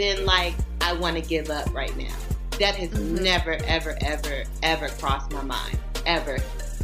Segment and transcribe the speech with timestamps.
[0.00, 2.16] been like, I want to give up right now.
[2.58, 3.22] That has mm-hmm.
[3.22, 5.78] never, ever, ever, ever crossed my mind.
[6.06, 6.38] Ever.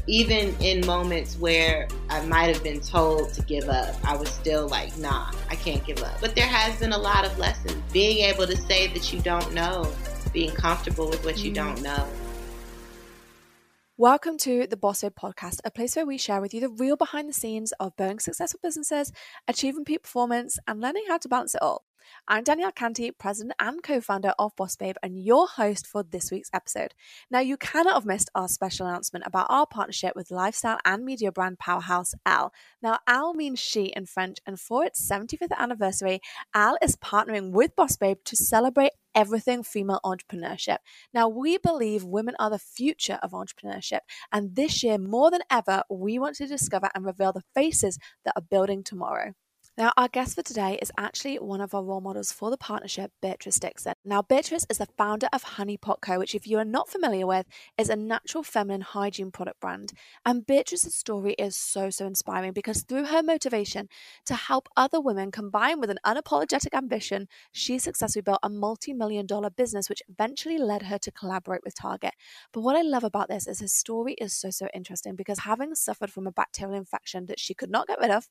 [0.06, 4.68] Even in moments where I might have been told to give up, I was still
[4.68, 6.20] like, nah, I can't give up.
[6.20, 7.82] But there has been a lot of lessons.
[7.90, 9.90] Being able to say that you don't know,
[10.34, 11.72] being comfortable with what you mm-hmm.
[11.72, 12.06] don't know.
[13.96, 16.96] Welcome to the Boss Babe podcast, a place where we share with you the real
[16.96, 19.10] behind the scenes of building successful businesses,
[19.48, 21.85] achieving peak performance, and learning how to balance it all.
[22.28, 26.32] I'm Danielle Canty, president and co founder of Boss Babe, and your host for this
[26.32, 26.92] week's episode.
[27.30, 31.30] Now, you cannot have missed our special announcement about our partnership with lifestyle and media
[31.30, 32.52] brand powerhouse Elle.
[32.82, 36.20] Now, Elle means she in French, and for its 75th anniversary,
[36.52, 40.78] Elle is partnering with Boss Babe to celebrate everything female entrepreneurship.
[41.14, 44.00] Now, we believe women are the future of entrepreneurship,
[44.32, 48.34] and this year, more than ever, we want to discover and reveal the faces that
[48.34, 49.34] are building tomorrow.
[49.78, 53.12] Now, our guest for today is actually one of our role models for the partnership,
[53.20, 53.92] Beatrice Dixon.
[54.06, 57.26] Now, Beatrice is the founder of Honey Pot Co., which, if you are not familiar
[57.26, 57.44] with,
[57.76, 59.92] is a natural feminine hygiene product brand.
[60.24, 63.90] And Beatrice's story is so, so inspiring because through her motivation
[64.24, 69.26] to help other women combine with an unapologetic ambition, she successfully built a multi million
[69.26, 72.14] dollar business, which eventually led her to collaborate with Target.
[72.50, 75.74] But what I love about this is her story is so, so interesting because having
[75.74, 78.30] suffered from a bacterial infection that she could not get rid of,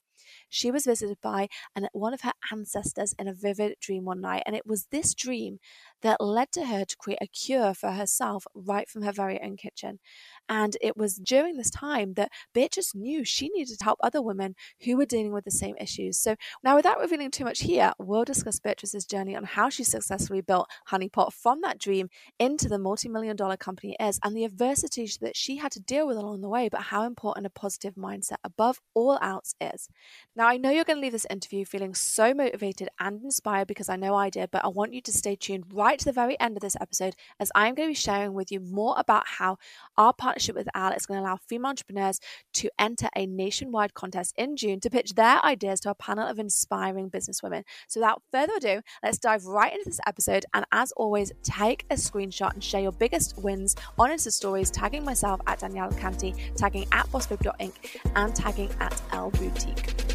[0.50, 1.35] she was visited by
[1.76, 4.44] and one of her ancestors in a vivid dream one night.
[4.46, 5.60] And it was this dream
[6.02, 9.58] that led to her to create a cure for herself right from her very own
[9.58, 10.00] kitchen.
[10.48, 14.56] And it was during this time that Beatrice knew she needed to help other women
[14.84, 16.20] who were dealing with the same issues.
[16.20, 20.42] So now, without revealing too much here, we'll discuss Beatrice's journey on how she successfully
[20.42, 24.36] built Honey Pot from that dream into the multi million dollar company it is and
[24.36, 27.50] the adversity that she had to deal with along the way, but how important a
[27.50, 29.90] positive mindset above all else is.
[30.36, 33.90] Now, I know you're going to leave this interview feeling so motivated and inspired because
[33.90, 36.40] I know I did, but I want you to stay tuned right to the very
[36.40, 39.58] end of this episode as I'm going to be sharing with you more about how
[39.98, 42.20] our partner partnership with Elle is going to allow female entrepreneurs
[42.54, 46.40] to enter a nationwide contest in June to pitch their ideas to a panel of
[46.40, 47.64] inspiring businesswomen.
[47.88, 50.46] So, without further ado, let's dive right into this episode.
[50.54, 55.06] And as always, take a screenshot and share your biggest wins on Insta stories, tagging
[55.06, 57.74] myself at Danielle Canty, tagging at bossbabe.inc,
[58.16, 60.15] and tagging at Elle Boutique.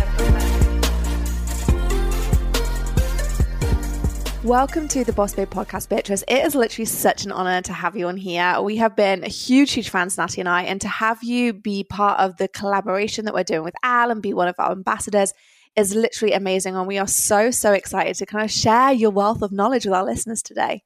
[4.43, 6.23] Welcome to the Boss Babe podcast, Beatrice.
[6.27, 8.59] It is literally such an honor to have you on here.
[8.59, 12.19] We have been huge, huge fans, Natty and I, and to have you be part
[12.19, 15.31] of the collaboration that we're doing with Elle and be one of our ambassadors
[15.75, 16.75] is literally amazing.
[16.75, 19.93] And we are so, so excited to kind of share your wealth of knowledge with
[19.93, 20.81] our listeners today.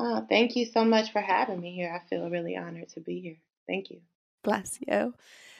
[0.00, 1.94] Oh, thank you so much for having me here.
[1.94, 3.36] I feel really honored to be here.
[3.66, 4.00] Thank you.
[4.42, 5.12] Bless you.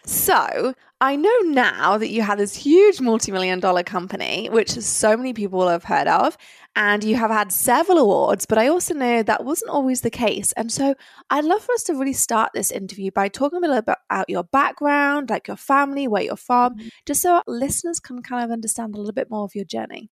[0.07, 5.17] So I know now that you have this huge multi million dollar company, which so
[5.17, 6.37] many people have heard of,
[6.77, 10.53] and you have had several awards, but I also know that wasn't always the case.
[10.53, 10.95] And so
[11.31, 14.29] I'd love for us to really start this interview by talking a little bit about
[14.29, 16.89] your background, like your family, where you're from, mm-hmm.
[17.07, 20.11] just so listeners can kind of understand a little bit more of your journey.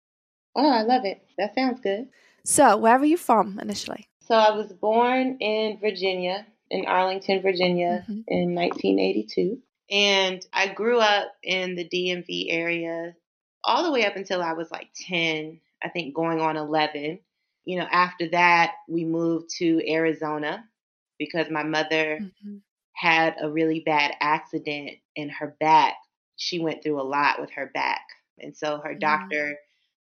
[0.54, 1.22] Oh, I love it.
[1.38, 2.08] That sounds good.
[2.44, 4.08] So, where are you from initially?
[4.20, 8.20] So, I was born in Virginia, in Arlington, Virginia, mm-hmm.
[8.28, 9.58] in 1982.
[9.90, 13.14] And I grew up in the DMV area
[13.64, 17.18] all the way up until I was like 10, I think going on 11.
[17.64, 20.64] You know, after that, we moved to Arizona
[21.18, 22.56] because my mother mm-hmm.
[22.92, 25.94] had a really bad accident in her back.
[26.36, 28.02] She went through a lot with her back.
[28.38, 29.00] And so her mm-hmm.
[29.00, 29.58] doctor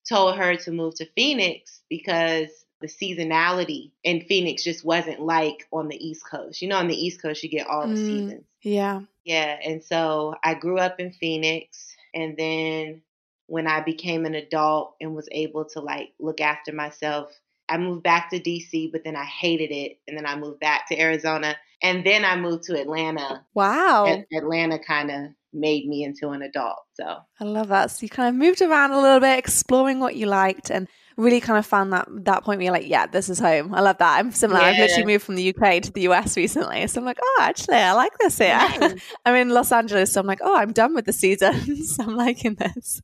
[0.08, 2.48] told her to move to Phoenix because
[2.80, 6.62] the seasonality in Phoenix just wasn't like on the East Coast.
[6.62, 8.44] You know, on the East Coast, you get all the mm, seasons.
[8.62, 9.02] Yeah.
[9.24, 9.56] Yeah.
[9.62, 11.94] And so I grew up in Phoenix.
[12.14, 13.02] And then
[13.46, 17.30] when I became an adult and was able to like look after myself,
[17.68, 19.98] I moved back to DC, but then I hated it.
[20.08, 21.56] And then I moved back to Arizona.
[21.82, 23.44] And then I moved to Atlanta.
[23.54, 24.06] Wow.
[24.06, 26.78] And Atlanta kind of made me into an adult.
[26.94, 27.90] So I love that.
[27.90, 30.88] So you kind of moved around a little bit, exploring what you liked and
[31.20, 33.74] really kind of found that that point where you're like, yeah, this is home.
[33.74, 34.18] I love that.
[34.18, 34.60] I'm similar.
[34.60, 34.66] Yeah.
[34.66, 36.86] I've literally moved from the UK to the US recently.
[36.86, 38.58] So I'm like, oh, actually, I like this here.
[39.24, 40.12] I'm in Los Angeles.
[40.12, 41.98] So I'm like, oh, I'm done with the seasons.
[42.00, 43.00] I'm liking this.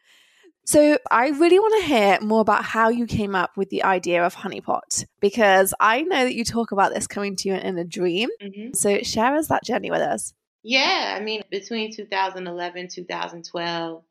[0.64, 4.26] So I really want to hear more about how you came up with the idea
[4.26, 7.78] of Honey Pot because I know that you talk about this coming to you in
[7.78, 8.30] a dream.
[8.42, 8.74] Mm-hmm.
[8.74, 10.34] So share us that journey with us.
[10.64, 14.02] Yeah, I mean, between 2011 2012,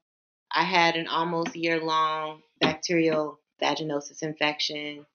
[0.53, 5.05] I had an almost year long bacterial vaginosis infection.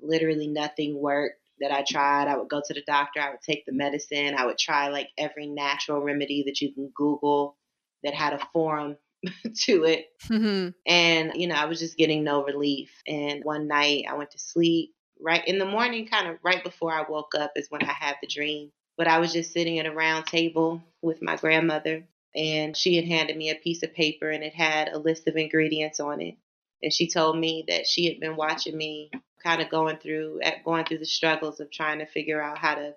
[0.00, 2.28] Literally nothing worked that I tried.
[2.28, 5.08] I would go to the doctor, I would take the medicine, I would try like
[5.18, 7.56] every natural remedy that you can Google
[8.02, 8.96] that had a forum
[9.64, 10.06] to it.
[10.24, 10.70] Mm-hmm.
[10.86, 12.90] And, you know, I was just getting no relief.
[13.06, 14.94] And one night I went to sleep.
[15.22, 18.16] Right in the morning, kind of right before I woke up, is when I had
[18.22, 18.72] the dream.
[18.96, 22.04] But I was just sitting at a round table with my grandmother,
[22.34, 25.36] and she had handed me a piece of paper and it had a list of
[25.36, 26.36] ingredients on it.
[26.82, 29.10] And she told me that she had been watching me
[29.42, 32.94] kind of going through going through the struggles of trying to figure out how to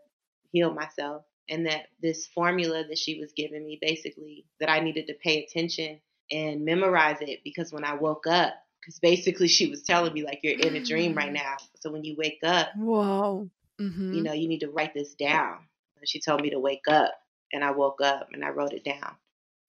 [0.51, 1.24] heal myself.
[1.50, 5.44] And that this formula that she was giving me basically that I needed to pay
[5.44, 6.00] attention
[6.31, 10.39] and memorize it because when I woke up because basically she was telling me like
[10.41, 11.57] you're in a dream right now.
[11.81, 13.50] So when you wake up whoa.
[13.79, 14.13] mm-hmm.
[14.13, 15.57] you know you need to write this down.
[16.00, 17.13] And she told me to wake up
[17.51, 19.15] and I woke up and I wrote it down.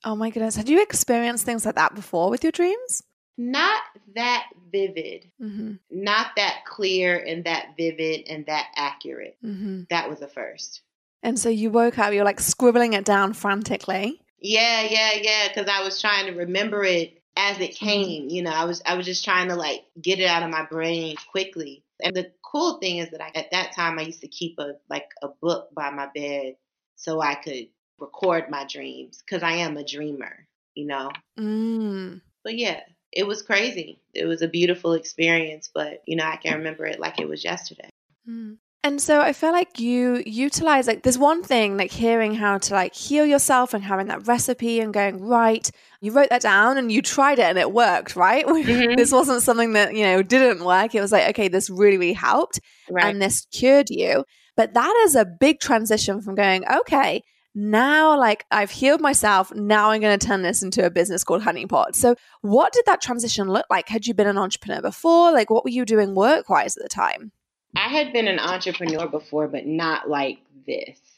[0.05, 0.55] Oh my goodness.
[0.55, 3.03] Had you experienced things like that before with your dreams
[3.37, 3.83] not
[4.15, 5.75] that vivid, mm-hmm.
[5.91, 9.37] not that clear and that vivid and that accurate.
[9.45, 9.83] Mm-hmm.
[9.91, 10.83] That was a first.
[11.23, 14.21] And so you woke up, you're like scribbling it down frantically.
[14.41, 15.49] Yeah, yeah, yeah.
[15.49, 17.87] Because I was trying to remember it as it mm-hmm.
[17.87, 18.29] came.
[18.29, 20.67] You know, I was I was just trying to like get it out of my
[20.67, 21.83] brain quickly.
[22.03, 24.75] And the cool thing is that I, at that time I used to keep a
[24.91, 26.57] like a book by my bed
[26.97, 30.47] so I could record my dreams because I am a dreamer.
[30.75, 31.11] You know.
[31.39, 32.21] Mm.
[32.43, 32.81] But yeah,
[33.15, 34.01] it was crazy.
[34.13, 37.45] It was a beautiful experience, but you know, I can remember it like it was
[37.45, 37.89] yesterday.
[38.29, 38.59] Mm.
[38.83, 42.75] And so I feel like you utilize like there's one thing like hearing how to
[42.75, 45.71] like heal yourself and having that recipe and going right
[46.03, 48.95] you wrote that down and you tried it and it worked right mm-hmm.
[48.95, 52.13] this wasn't something that you know didn't work it was like okay this really really
[52.13, 52.61] helped
[52.91, 53.07] right.
[53.07, 54.23] and this cured you
[54.55, 57.23] but that is a big transition from going okay
[57.55, 59.55] now like I've healed myself.
[59.55, 61.95] Now I'm going to turn this into a business called Honey Pot.
[61.95, 63.89] So, what did that transition look like?
[63.89, 65.33] Had you been an entrepreneur before?
[65.33, 67.33] Like, what were you doing work wise at the time?
[67.77, 70.99] I had been an entrepreneur before, but not like this.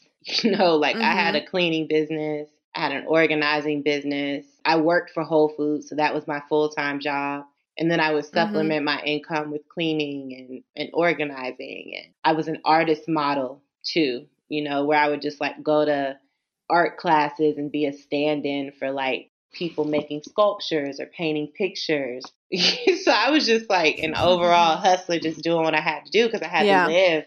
[0.42, 1.04] You know, like mm-hmm.
[1.04, 1.46] I had mm-hmm.
[1.46, 4.44] a cleaning business, I had an organizing business.
[4.64, 7.44] I worked for Whole Foods, so that was my full time job.
[7.78, 8.34] And then I would mm-hmm.
[8.34, 8.96] supplement mm-hmm.
[8.96, 11.92] my income with cleaning and, and organizing.
[11.96, 15.84] And I was an artist model too, you know, where I would just like go
[15.84, 16.18] to
[16.68, 22.24] art classes and be a stand-in for like people making sculptures or painting pictures.
[22.52, 26.26] so I was just like an overall hustler, just doing what I had to do
[26.26, 26.86] because I had yeah.
[26.86, 27.24] to live.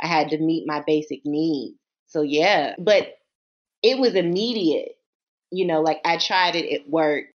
[0.00, 1.76] I had to meet my basic needs.
[2.06, 3.14] So yeah, but
[3.82, 4.96] it was immediate.
[5.50, 7.32] You know, like I tried it, it worked,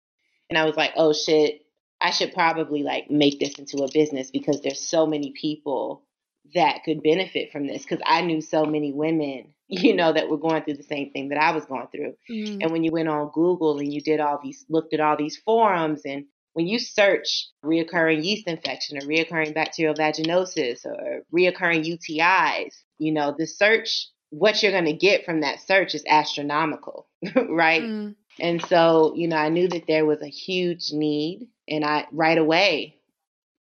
[0.49, 1.63] and I was like, oh shit,
[2.01, 6.03] I should probably like make this into a business because there's so many people
[6.55, 10.37] that could benefit from this because I knew so many women you know, that were
[10.37, 12.15] going through the same thing that I was going through.
[12.29, 12.59] Mm.
[12.61, 15.37] And when you went on Google and you did all these, looked at all these
[15.37, 22.75] forums, and when you search reoccurring yeast infection or reoccurring bacterial vaginosis or reoccurring UTIs,
[22.99, 27.07] you know, the search, what you're going to get from that search is astronomical,
[27.49, 27.83] right?
[27.83, 28.17] Mm.
[28.41, 31.47] And so, you know, I knew that there was a huge need.
[31.69, 32.97] And I, right away,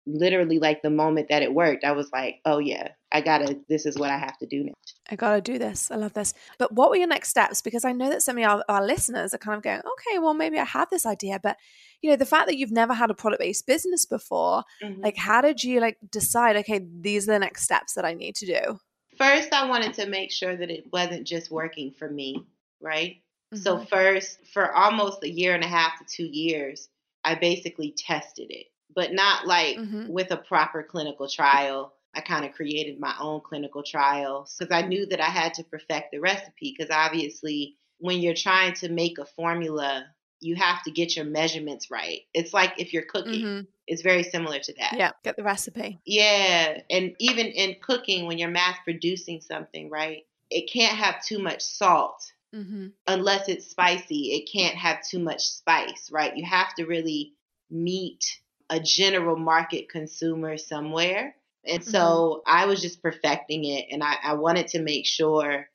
[0.08, 3.87] literally like the moment that it worked, I was like, oh yeah, I gotta, this
[3.87, 4.72] is what I have to do now.
[5.10, 5.90] I gotta do this.
[5.90, 6.34] I love this.
[6.58, 7.62] But what were your next steps?
[7.62, 10.35] Because I know that some of our, our listeners are kind of going, okay, well,
[10.35, 11.56] maybe I have this idea, but
[12.02, 15.02] you know, the fact that you've never had a product based business before, mm-hmm.
[15.02, 18.35] like, how did you like decide, okay, these are the next steps that I need
[18.37, 18.78] to do?
[19.16, 22.47] First, I wanted to make sure that it wasn't just working for me,
[22.80, 23.16] right?
[23.52, 23.62] Mm-hmm.
[23.62, 26.88] So, first, for almost a year and a half to two years,
[27.25, 30.09] I basically tested it but not like mm-hmm.
[30.09, 31.95] with a proper clinical trial.
[32.14, 35.64] I kind of created my own clinical trial because I knew that I had to
[35.64, 36.75] perfect the recipe.
[36.76, 40.07] Because obviously, when you're trying to make a formula,
[40.40, 42.21] you have to get your measurements right.
[42.33, 43.61] It's like if you're cooking, mm-hmm.
[43.87, 44.95] it's very similar to that.
[44.97, 45.99] Yeah, get the recipe.
[46.04, 46.80] Yeah.
[46.90, 51.62] And even in cooking, when you're mass producing something, right, it can't have too much
[51.62, 52.33] salt.
[52.54, 52.88] Mm-hmm.
[53.07, 56.37] Unless it's spicy, it can't have too much spice, right?
[56.37, 57.35] You have to really
[57.71, 58.25] meet
[58.70, 61.34] a general market consumer somewhere.
[61.64, 62.40] And so mm-hmm.
[62.46, 63.87] I was just perfecting it.
[63.90, 65.66] And I, I wanted to make sure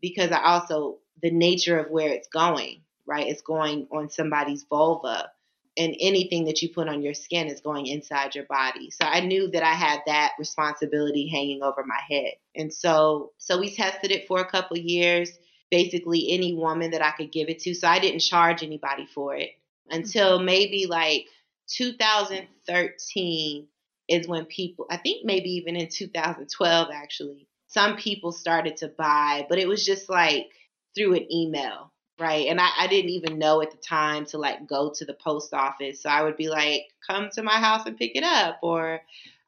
[0.00, 3.26] because I also, the nature of where it's going, right?
[3.26, 5.30] It's going on somebody's vulva.
[5.76, 8.90] And anything that you put on your skin is going inside your body.
[8.90, 12.32] So I knew that I had that responsibility hanging over my head.
[12.56, 15.30] And so, so we tested it for a couple years.
[15.70, 17.74] Basically, any woman that I could give it to.
[17.74, 19.50] So I didn't charge anybody for it
[19.88, 20.46] until mm-hmm.
[20.46, 21.26] maybe like
[21.70, 23.68] 2013
[24.08, 29.46] is when people, I think maybe even in 2012 actually, some people started to buy,
[29.48, 30.48] but it was just like
[30.96, 31.92] through an email.
[32.18, 32.48] right?
[32.48, 35.54] And I, I didn't even know at the time to like go to the post
[35.54, 36.02] office.
[36.02, 39.00] So I would be like, come to my house and pick it up, or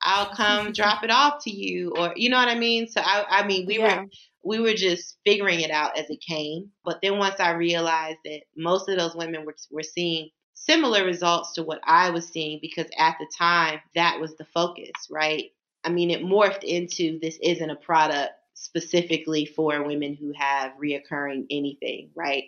[0.02, 2.88] I'll come drop it off to you, or you know what I mean?
[2.88, 3.80] So I, I mean, we Yeah.
[3.80, 4.04] were
[4.44, 6.70] we were just figuring it out as it came.
[6.84, 10.30] But then once I realized that most of those women were were seeing
[10.66, 14.92] similar results to what I was seeing because at the time that was the focus,
[15.10, 15.50] right?
[15.84, 21.46] I mean, it morphed into this isn't a product specifically for women who have reoccurring
[21.50, 22.44] anything, right?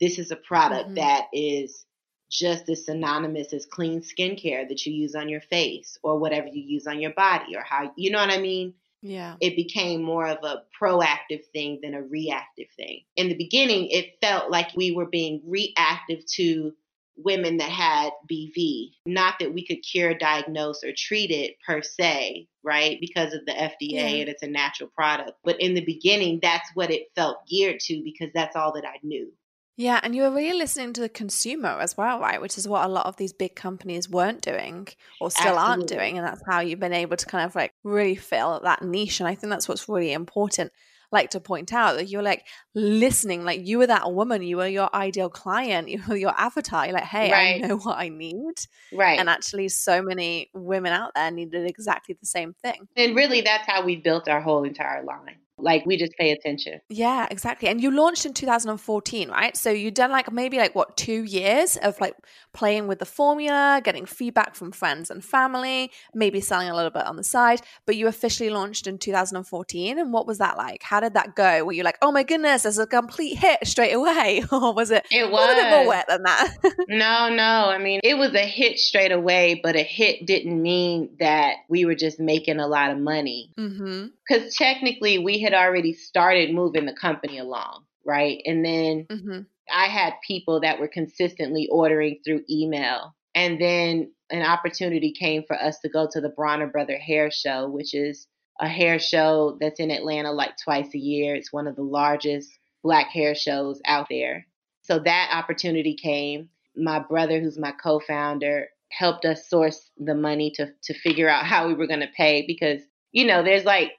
[0.00, 0.94] This is a product Mhm.
[0.96, 1.84] that is
[2.30, 6.62] just as synonymous as clean skincare that you use on your face or whatever you
[6.62, 8.74] use on your body or how, you know what I mean?
[9.04, 9.34] Yeah.
[9.40, 13.02] it became more of a proactive thing than a reactive thing.
[13.16, 16.72] In the beginning, it felt like we were being reactive to
[17.16, 18.90] women that had BV.
[19.06, 22.98] Not that we could cure, diagnose, or treat it per se, right?
[23.00, 24.06] Because of the FDA Yeah.
[24.06, 25.32] and it's a natural product.
[25.44, 28.96] But in the beginning, that's what it felt geared to because that's all that I
[29.02, 29.32] knew.
[29.78, 32.40] Yeah, and you were really listening to the consumer as well, right?
[32.40, 34.88] Which is what a lot of these big companies weren't doing
[35.18, 36.18] or still aren't doing.
[36.18, 39.18] And that's how you've been able to kind of like really fill that niche.
[39.20, 40.72] And I think that's what's really important.
[41.12, 44.66] Like to point out that you're like listening, like you were that woman, you were
[44.66, 46.86] your ideal client, you were your avatar.
[46.86, 47.62] You're like, hey, Right.
[47.62, 48.54] I know what I need.
[48.92, 49.20] Right.
[49.20, 52.88] And actually, so many women out there needed exactly the same thing.
[52.96, 55.36] and really, that's how we built our whole entire line.
[55.62, 56.80] Like, we just pay attention.
[56.88, 57.68] Yeah, exactly.
[57.68, 59.56] And you launched in 2014, right?
[59.56, 62.14] So you've done like maybe like what, two years of like
[62.52, 67.06] playing with the formula, getting feedback from friends and family, maybe selling a little bit
[67.06, 67.60] on the side.
[67.86, 69.98] But you officially launched in 2014.
[69.98, 70.82] And what was that like?
[70.82, 71.64] How did that go?
[71.64, 74.44] Were you like, oh my goodness, there's a complete hit straight away?
[74.52, 76.54] or was it It was a little bit more wet than that?
[76.88, 77.70] No, no.
[77.70, 81.84] I mean, it was a hit straight away, but a hit didn't mean that we
[81.84, 83.50] were just making a lot of money.
[83.58, 84.06] mm-hmm.
[84.28, 88.40] Because technically, we had already started moving the company along, right?
[88.46, 89.40] And then Mm-hmm.
[89.72, 93.14] I had people that were consistently ordering through email.
[93.34, 97.68] And then an opportunity came for us to go to the Bronner Brother Hair Show,
[97.68, 98.26] which is
[98.60, 101.34] a hair show that's in Atlanta like twice a year.
[101.34, 102.50] It's one of the largest
[102.82, 104.46] black hair shows out there.
[104.82, 106.48] So that opportunity came.
[106.76, 111.46] My brother, who's my co founder, helped us source the money to, to figure out
[111.46, 112.82] how we were going to pay because,
[113.12, 113.92] you know, there's like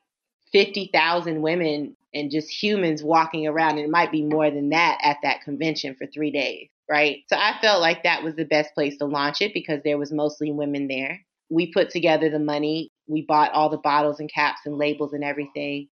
[0.54, 5.18] 50,000 women and just humans walking around, and it might be more than that at
[5.24, 7.20] that convention for three days, right?
[7.30, 10.12] So I felt like that was the best place to launch it because there was
[10.12, 11.22] mostly women there.
[11.50, 15.24] We put together the money, we bought all the bottles and caps and labels and
[15.24, 15.90] everything,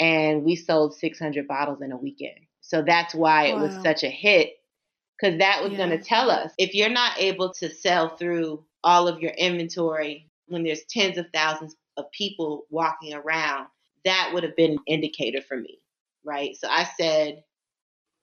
[0.00, 2.40] and we sold 600 bottles in a weekend.
[2.62, 4.50] So that's why it was such a hit
[5.20, 5.78] because that was Yeah.
[5.78, 10.28] going to tell us if you're not able to sell through all of your inventory
[10.48, 13.68] when there's tens of thousands of people walking around,
[14.04, 15.78] that would have been an indicator for me,
[16.24, 16.56] right?
[16.56, 17.44] So I said,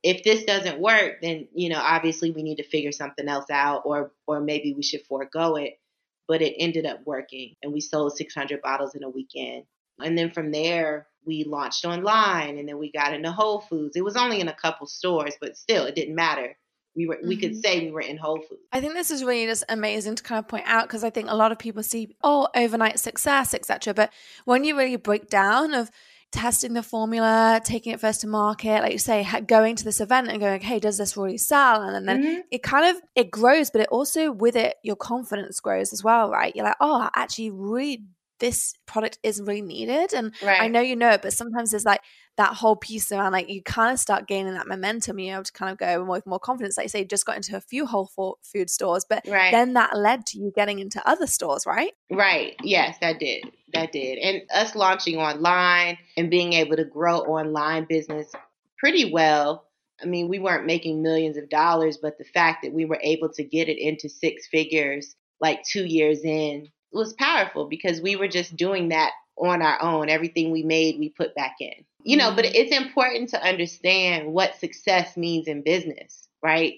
[0.04, 3.84] if this doesn't work, then you know obviously we need to figure something else out,
[3.86, 5.80] or or maybe we should forego it.
[6.28, 9.64] But it ended up working, and we sold 600 bottles in a weekend.
[10.00, 13.96] And then from there, we launched online, and then we got into Whole Foods.
[13.96, 16.58] It was only in a couple stores, but still, it didn't matter.
[16.98, 17.62] We were we could Mhm.
[17.62, 18.62] say we were in Whole Foods.
[18.74, 21.30] I think this is really just amazing to kind of point out because I think
[21.30, 23.94] a lot of people see oh overnight success etc.
[23.94, 24.12] But
[24.46, 25.90] when you really break down of
[26.34, 30.28] testing the formula, taking it first to market, like you say, going to this event
[30.28, 31.82] and going, hey, does this really sell?
[31.82, 32.42] And then Mhm.
[32.52, 36.30] it kind of it grows, but it also with it your confidence grows as well,
[36.30, 36.54] right?
[36.54, 38.04] You're like, oh, actually, really,
[38.40, 40.62] this product isn't really needed, and Right.
[40.62, 42.02] I know you know it, but sometimes there's like
[42.38, 45.52] that whole piece around like you kind of start gaining that momentum, you know, to
[45.52, 46.78] kind of go with more confidence.
[46.78, 49.52] Like you say, just got into a few whole fo- food stores, but Right.
[49.52, 51.94] then that led to you getting into other stores, right?
[52.12, 52.56] Right.
[52.64, 53.52] Yes, that did.
[53.74, 54.20] That did.
[54.20, 58.32] And us launching online and being able to grow online business
[58.78, 59.66] pretty well.
[60.02, 63.30] I mean, we weren't making millions of dollars, but the fact that we were able
[63.30, 68.28] to get it into six figures like two years in was powerful because we were
[68.28, 70.10] just doing that on our own.
[70.10, 71.74] Everything we made, we put back in.
[72.04, 76.76] You know, but it's important to understand what success means in business, right?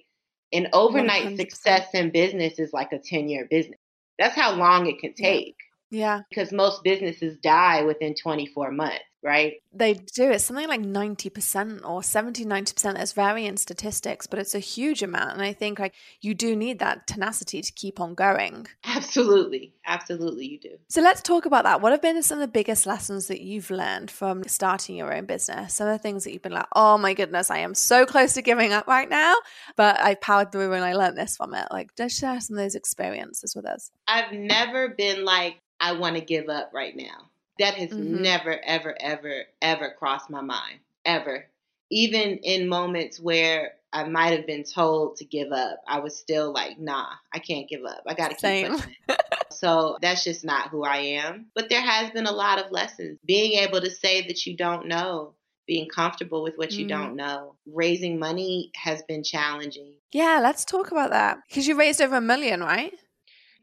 [0.52, 1.36] An overnight 100%.
[1.38, 3.80] success in business is like a 10 year business.
[4.18, 5.28] That's how long it can Yeah.
[5.30, 5.56] take
[5.92, 9.56] Yeah, because most businesses die within 24 months, right?
[9.72, 10.32] they do.
[10.32, 12.96] It's something like 90% or 70, 90%.
[12.96, 15.34] There's varying statistics, but it's a huge amount.
[15.34, 18.66] And I think like you do need that tenacity to keep on going.
[18.84, 19.74] Absolutely.
[19.86, 20.78] Absolutely, you do.
[20.88, 21.82] So let's talk about that.
[21.82, 25.26] What have been some of the biggest lessons that you've learned from starting your own
[25.26, 25.76] business?
[25.76, 28.34] Some of the things that you've been like, oh my goodness, I am so close
[28.34, 29.36] to giving up right now,
[29.76, 31.68] but I powered through and I learned this from it.
[31.72, 33.92] Like, just share some of those experiences with us.
[34.08, 37.30] I've never been like, I want to give up right now.
[37.60, 38.22] That has Mhm.
[38.22, 40.80] never, ever, ever, ever crossed my mind.
[41.06, 41.48] Ever.
[41.92, 46.54] Even in moments where I might have been told to give up, I was still
[46.54, 48.04] like, nah, I can't give up.
[48.08, 48.96] I got to keep pushing.
[49.52, 51.48] so that's just not who I am.
[51.56, 53.20] But there has been a lot of lessons.
[53.26, 55.34] Being able to say that you don't know,
[55.66, 56.90] being comfortable with what you mm.
[56.90, 57.56] don't know.
[57.66, 59.94] Raising money has been challenging.
[60.12, 61.40] Yeah, let's talk about that.
[61.48, 62.94] Because you raised over a million, right?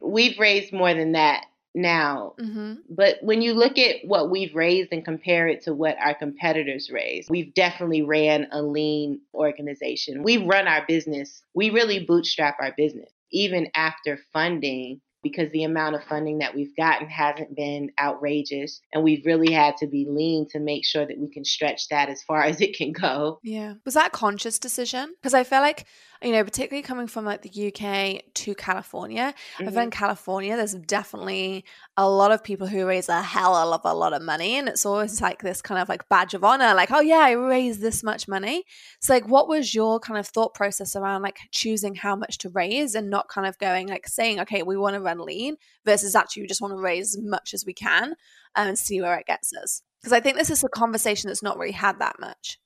[0.00, 2.34] We've raised more than that now.
[2.40, 2.74] Mm-hmm.
[2.88, 6.90] But when you look at what we've raised and compare it to what our competitors
[6.90, 10.22] raise, we've definitely ran a lean organization.
[10.22, 13.10] We run our business, we really bootstrap our business.
[13.32, 18.80] Even after funding, because the amount of funding that we've gotten hasn't been outrageous.
[18.92, 22.08] And we've really had to be lean to make sure that we can stretch that
[22.08, 23.40] as far as it can go.
[23.42, 23.74] Yeah.
[23.84, 25.14] Was that conscious decision?
[25.20, 25.86] Because I feel like
[26.22, 29.34] you know, particularly coming from like the UK to California.
[29.54, 29.68] Mm-hmm.
[29.68, 31.64] I've been in California, there's definitely
[31.96, 34.56] a lot of people who raise a hell of a lot of money.
[34.56, 37.32] And it's always like this kind of like badge of honor, like, oh yeah, I
[37.32, 38.64] raised this much money.
[39.00, 42.48] So like what was your kind of thought process around like choosing how much to
[42.48, 46.14] raise and not kind of going like saying, okay, we want to run lean versus
[46.14, 48.14] actually we just want to raise as much as we can
[48.54, 49.82] and see where it gets us?
[50.00, 52.58] Because I think this is a conversation that's not really had that much.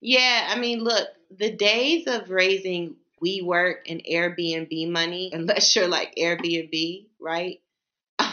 [0.00, 6.14] Yeah, I mean, look, the days of raising WeWork and Airbnb money, unless you're like
[6.16, 7.60] Airbnb, right?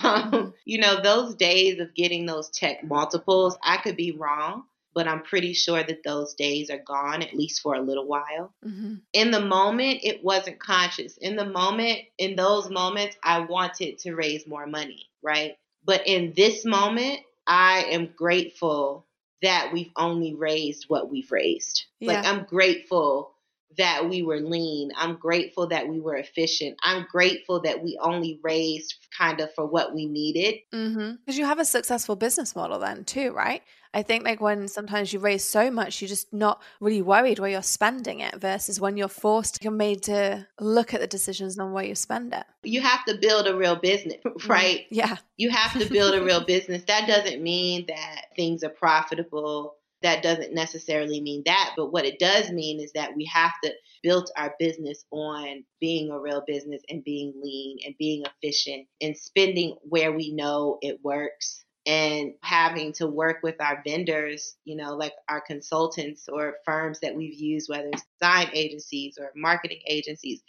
[0.03, 5.07] Um, you know, those days of getting those tech multiples, I could be wrong, but
[5.07, 8.53] I'm pretty sure that those days are gone, at least for a little while.
[8.63, 8.95] Mm-hmm.
[9.13, 11.17] In the moment, it wasn't conscious.
[11.17, 15.57] In the moment, in those moments, I wanted to raise more money, right?
[15.83, 19.04] But in this moment, I am grateful
[19.41, 21.85] that we've only raised what we've raised.
[21.99, 22.13] Yeah.
[22.13, 23.34] Like I'm grateful
[23.77, 24.91] that we were lean.
[24.95, 26.77] I'm grateful that we were efficient.
[26.83, 30.55] I'm grateful that we only raised kind of for what we needed.
[30.71, 31.31] Because mm-hmm.
[31.31, 33.61] you have a successful business model then too, right?
[33.95, 37.49] I think like when sometimes you raise so much, you're just not really worried where
[37.49, 41.71] you're spending it versus when you're forced, you're made to look at the decisions on
[41.71, 42.43] where you spend it.
[42.63, 44.51] You have to build a real business, mm-hmm.
[44.51, 44.85] right?
[44.89, 45.15] Yeah.
[45.37, 46.83] You have to build a real business.
[46.87, 51.73] That doesn't mean that things are profitable that doesn't necessarily mean that.
[51.75, 56.11] But what it does mean is that we have to build our business on being
[56.11, 60.99] a real business and being lean and being efficient and spending where we know it
[61.03, 66.99] works and having to work with our vendors, you know, like our consultants or firms
[66.99, 70.43] that we've used, whether it's design agencies or marketing agencies,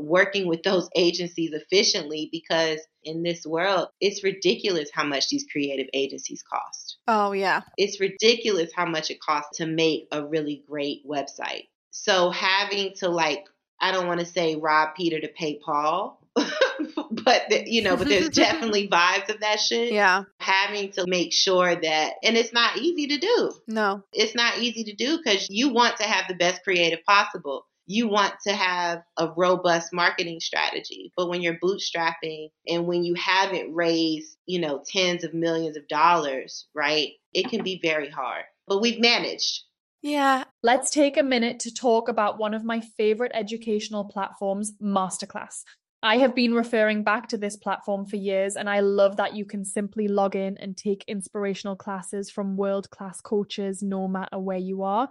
[0.00, 5.88] working with those agencies efficiently because in this world, it's ridiculous how much these creative
[5.94, 6.98] agencies cost.
[7.06, 7.62] Oh, yeah.
[7.76, 11.68] It's ridiculous how much it costs to make a really great website.
[11.90, 13.44] So having to, like,
[13.80, 16.18] I don't want to say rob Peter to pay Paul.
[16.34, 19.92] but the, you know, but there's definitely vibes of that shit.
[19.92, 20.24] Yeah.
[20.38, 23.52] Having to make sure that, and it's not easy to do.
[23.66, 27.66] No, it's not easy to do because you want to have the best creative possible
[27.90, 31.12] you want to have a robust marketing strategy.
[31.16, 35.88] But when you're bootstrapping and when you haven't raised, you know, tens of millions of
[35.88, 38.44] dollars, right, it can be very hard.
[38.68, 39.64] But we've managed.
[40.02, 40.44] Yeah.
[40.62, 45.64] Let's take a minute to talk about one of my favorite educational platforms, Masterclass.
[46.00, 49.44] I have been referring back to this platform for years, and I love that you
[49.44, 54.58] can simply log in and take inspirational classes from world class coaches no matter where
[54.58, 55.10] you are.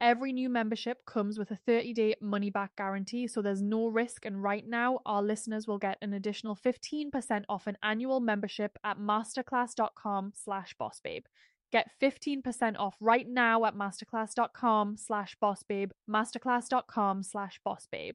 [0.00, 4.26] Every new membership comes with a 30 day money back guarantee, so there's no risk.
[4.26, 8.98] And right now, our listeners will get an additional 15% off an annual membership at
[8.98, 11.24] masterclass.com slash bossbabe.
[11.72, 18.14] Get 15% off right now at masterclass.com slash bossbabe, masterclass.com slash bossbabe.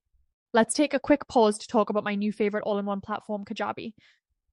[0.53, 3.43] Let's take a quick pause to talk about my new favorite all in one platform,
[3.43, 3.93] Kajabi.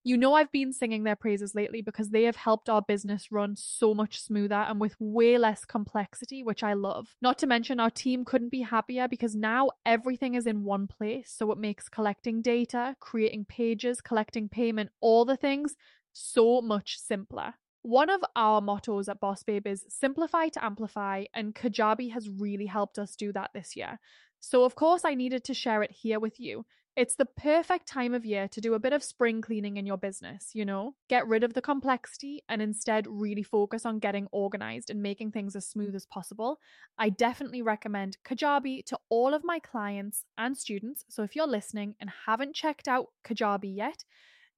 [0.04, 3.56] You know, I've been singing their praises lately because they have helped our business run
[3.56, 7.08] so much smoother and with way less complexity, which I love.
[7.20, 11.34] Not to mention, our team couldn't be happier because now everything is in one place.
[11.36, 15.74] So it makes collecting data, creating pages, collecting payment, all the things
[16.12, 17.54] so much simpler.
[17.82, 22.66] One of our mottos at Boss Babe is simplify to amplify, and Kajabi has really
[22.66, 23.98] helped us do that this year.
[24.40, 26.64] So, of course, I needed to share it here with you.
[26.98, 29.96] It's the perfect time of year to do a bit of spring cleaning in your
[29.96, 30.96] business, you know?
[31.08, 35.54] Get rid of the complexity and instead really focus on getting organized and making things
[35.54, 36.58] as smooth as possible.
[36.98, 41.04] I definitely recommend Kajabi to all of my clients and students.
[41.08, 44.02] So if you're listening and haven't checked out Kajabi yet,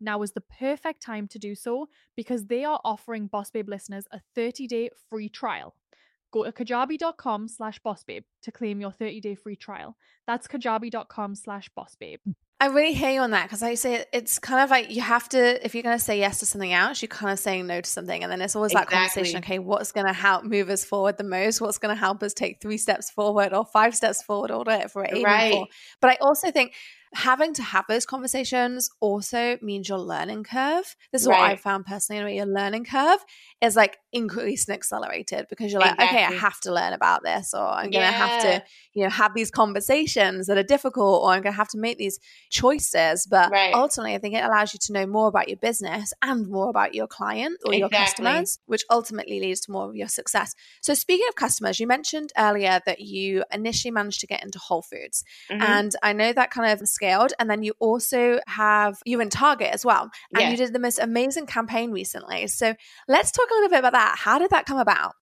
[0.01, 4.07] now is the perfect time to do so because they are offering Boss Babe listeners
[4.13, 5.75] a 30-day free trial.
[6.33, 9.97] Go to kajabi.com slash bossbabe to claim your 30-day free trial.
[10.27, 12.19] That's kajabi.com slash bossbabe.
[12.63, 15.31] I really hear you on that because I say it's kind of like you have
[15.31, 17.81] to, if you're going to say yes to something else, you're kind of saying no
[17.81, 18.23] to something.
[18.23, 18.97] And then it's always exactly.
[18.97, 21.63] that conversation okay, what's going to help move us forward the most?
[21.63, 24.91] What's going to help us take three steps forward or five steps forward or whatever
[24.97, 25.53] we're aiming right.
[25.55, 25.67] for?
[26.03, 26.75] But I also think
[27.15, 30.97] having to have those conversations also means your learning curve.
[31.13, 31.41] This is right.
[31.41, 32.37] what I found personally.
[32.37, 33.19] Your learning curve
[33.61, 36.19] is like increased and accelerated because you're like, exactly.
[36.19, 38.63] okay, I have to learn about this, or I'm gonna have to,
[38.95, 42.19] you know, have these conversations that are difficult, or I'm gonna have to make these
[42.49, 43.27] choices.
[43.27, 43.75] But right.
[43.75, 46.95] ultimately, I think it allows you to know more about your business and more about
[46.95, 47.79] your client or exactly.
[47.79, 50.55] your customers, which ultimately leads to more of your success.
[50.81, 54.83] So, speaking of customers, you mentioned earlier that you initially managed to get into Whole
[54.83, 55.61] Foods, mm-hmm.
[55.61, 57.33] and I know that kind of scaled.
[57.39, 60.51] And then you also have you're in Target as well, and yes.
[60.51, 62.47] you did the most amazing campaign recently.
[62.47, 62.75] So,
[63.09, 64.17] let's talk a little bit about that.
[64.19, 65.15] How did that come about?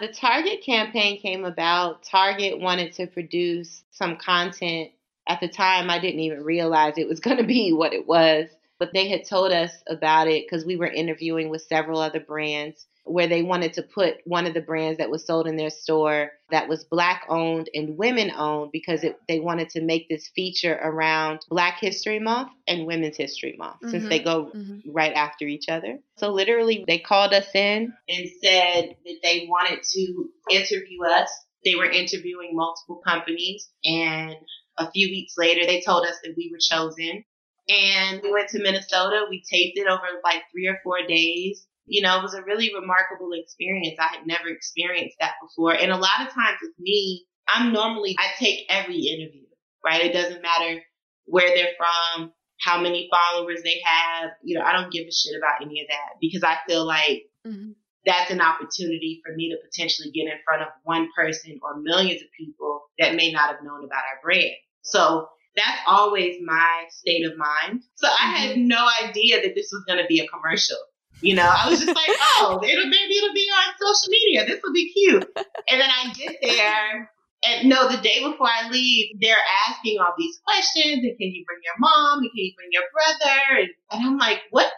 [0.00, 2.02] The Target campaign came about.
[2.02, 4.90] Target wanted to produce some content.
[5.28, 8.48] At the time, I didn't even realize it was going to be what it was,
[8.78, 12.86] but they had told us about it because we were interviewing with several other brands
[13.04, 16.30] where they wanted to put one of the brands that was sold in their store
[16.50, 20.78] that was black owned and women owned because it, they wanted to make this feature
[20.82, 23.90] around Black History Month and Women's History Month mm-hmm.
[23.90, 24.90] since they go mm-hmm.
[24.92, 25.98] right after each other.
[26.18, 31.28] So literally they called us in and said that they wanted to interview us.
[31.64, 34.36] They were interviewing multiple companies and
[34.78, 37.24] a few weeks later they told us that we were chosen
[37.68, 39.26] and we went to Minnesota.
[39.28, 42.72] We taped it over like three or four days you know, it was a really
[42.74, 43.98] remarkable experience.
[43.98, 45.74] I had never experienced that before.
[45.74, 49.46] And a lot of times with me, I'm normally, I take every interview,
[49.84, 50.04] right?
[50.04, 50.80] It doesn't matter
[51.24, 54.30] where they're from, how many followers they have.
[54.42, 57.24] You know, I don't give a shit about any of that because I feel like
[57.46, 57.72] mm-hmm.
[58.06, 62.22] that's an opportunity for me to potentially get in front of one person or millions
[62.22, 64.54] of people that may not have known about our brand.
[64.82, 67.82] So that's always my state of mind.
[67.96, 68.68] So I had mm-hmm.
[68.68, 70.78] no idea that this was going to be a commercial.
[71.22, 74.46] You know, I was just like, oh, it'll maybe it'll be on social media.
[74.46, 75.24] This will be cute.
[75.70, 77.10] And then I get there,
[77.44, 79.36] and no, the day before I leave, they're
[79.68, 81.04] asking all these questions.
[81.04, 82.18] And can you bring your mom?
[82.18, 83.60] And can you bring your brother?
[83.60, 84.70] And, and I'm like, what?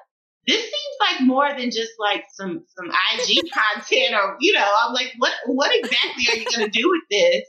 [0.47, 4.93] This seems like more than just like some some IG content, or you know, I'm
[4.93, 7.49] like, what what exactly are you gonna do with this?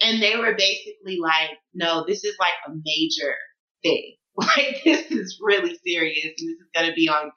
[0.00, 3.34] And they were basically like, no, this is like a major
[3.82, 4.16] thing.
[4.34, 7.32] Like this is really serious, and this is gonna be on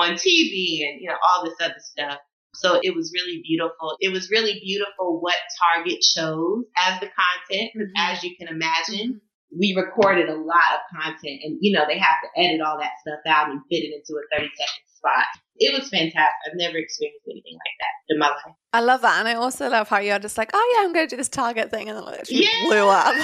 [0.00, 2.18] on TV and, you know, all this other stuff.
[2.54, 3.96] So it was really beautiful.
[4.00, 8.12] It was really beautiful what Target chose as the content, because mm-hmm.
[8.12, 9.58] as you can imagine, mm-hmm.
[9.58, 12.98] we recorded a lot of content and, you know, they have to edit all that
[13.06, 15.26] stuff out and fit it into a 30 second spot.
[15.56, 16.34] It was fantastic.
[16.46, 18.56] I've never experienced anything like that in my life.
[18.72, 19.18] I love that.
[19.20, 21.28] And I also love how you're just like, oh, yeah, I'm going to do this
[21.28, 21.88] Target thing.
[21.88, 22.48] And then it yeah.
[22.64, 23.14] blew up.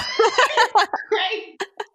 [1.08, 1.62] Great.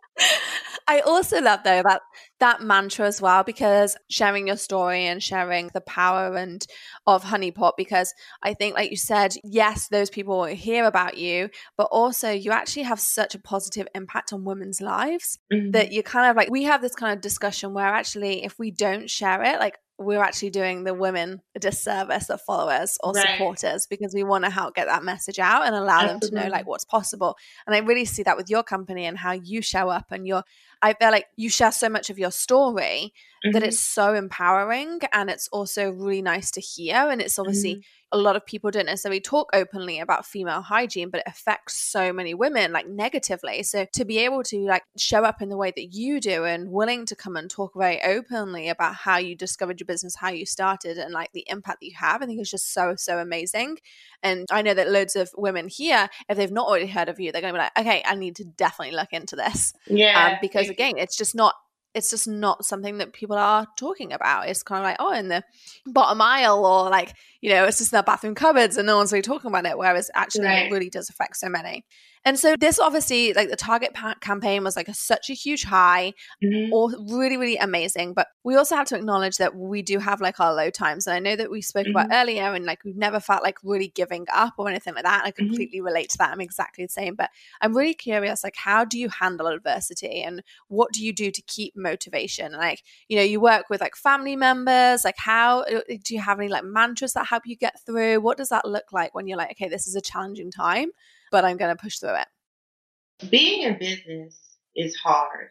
[0.88, 2.02] I also love though about
[2.40, 6.66] that mantra as well because sharing your story and sharing the power and
[7.08, 11.88] of honeypot because I think like you said yes those people hear about you but
[11.92, 15.72] also you actually have such a positive impact on women's lives mm-hmm.
[15.72, 18.72] that you kind of like we have this kind of discussion where actually if we
[18.72, 23.14] don't share it like we're actually doing the women a disservice that follow us or
[23.14, 23.38] right.
[23.38, 26.30] support us because we want to help get that message out and allow Absolutely.
[26.30, 27.38] them to know like what's possible.
[27.66, 30.44] And I really see that with your company and how you show up and your
[30.82, 33.52] I feel like you share so much of your story mm-hmm.
[33.52, 37.10] that it's so empowering and it's also really nice to hear.
[37.10, 37.82] And it's obviously mm-hmm
[38.14, 42.12] a lot of people don't necessarily talk openly about female hygiene, but it affects so
[42.12, 43.64] many women like negatively.
[43.64, 46.70] So to be able to like show up in the way that you do and
[46.70, 50.46] willing to come and talk very openly about how you discovered your business, how you
[50.46, 53.78] started, and like the impact that you have, I think is just so, so amazing.
[54.22, 57.32] And I know that loads of women here, if they've not already heard of you,
[57.32, 59.74] they're going to be like, okay, I need to definitely look into this.
[59.88, 60.32] Yeah.
[60.34, 61.56] Um, because again, it's just not
[61.94, 64.48] it's just not something that people are talking about.
[64.48, 65.44] It's kind of like, oh, in the
[65.86, 69.12] bottom aisle, or like, you know, it's just in the bathroom cupboards and no one's
[69.12, 69.78] really talking about it.
[69.78, 70.68] Whereas actually, right.
[70.68, 71.86] it really does affect so many.
[72.24, 76.14] And so this obviously, like the Target campaign was like a, such a huge high,
[76.44, 76.72] mm-hmm.
[76.72, 78.14] or really, really amazing.
[78.14, 81.08] But we also have to acknowledge that we do have like our low times.
[81.08, 81.98] And I know that we spoke mm-hmm.
[81.98, 85.24] about earlier, and like we've never felt like really giving up or anything like that.
[85.26, 85.48] I mm-hmm.
[85.48, 85.88] completely mm-hmm.
[85.88, 86.32] relate to that.
[86.32, 87.16] I'm exactly the same.
[87.16, 91.32] But I'm really curious, like, how do you handle adversity, and what do you do
[91.32, 92.52] to keep motivation?
[92.52, 95.04] Like, you know, you work with like family members.
[95.04, 98.22] Like, how uh, do you have any like mantras that help you get through?
[98.22, 100.92] What does that look like when you're like, okay, this is a challenging time?
[101.32, 103.30] But I'm going to push through it.
[103.30, 104.38] Being in business
[104.76, 105.50] is hard,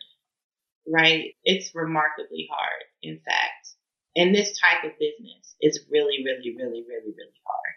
[0.87, 1.35] right?
[1.45, 3.75] It's remarkably hard, in fact.
[4.17, 7.75] And this type of business is really, really, really, really, really hard.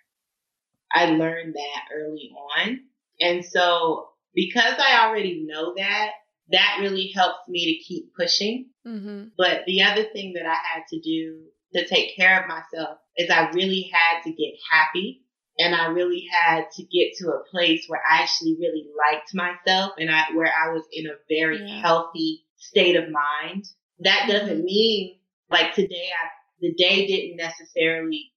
[0.92, 2.80] I learned that early on.
[3.20, 6.12] And so because I already know that,
[6.52, 8.70] that really helps me to keep pushing.
[8.86, 9.30] Mm-hmm.
[9.38, 13.30] But the other thing that I had to do to take care of myself is
[13.30, 15.23] I really had to get happy
[15.60, 19.94] and I really had to get to a place where I actually really liked myself
[20.00, 21.82] and I where I was in a very yeah.
[21.82, 23.66] healthy state of mind.
[24.00, 24.66] That doesn't mm-hmm.
[24.66, 26.28] mean like today I
[26.60, 28.32] the day didn't necessarily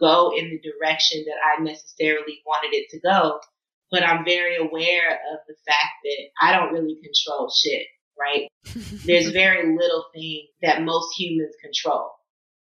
[0.00, 3.40] go in the direction that I necessarily wanted it to go,
[3.90, 7.86] but I'm very aware of the fact that I don't really control shit,
[8.18, 8.48] right?
[9.04, 12.10] There's very little thing that most humans control,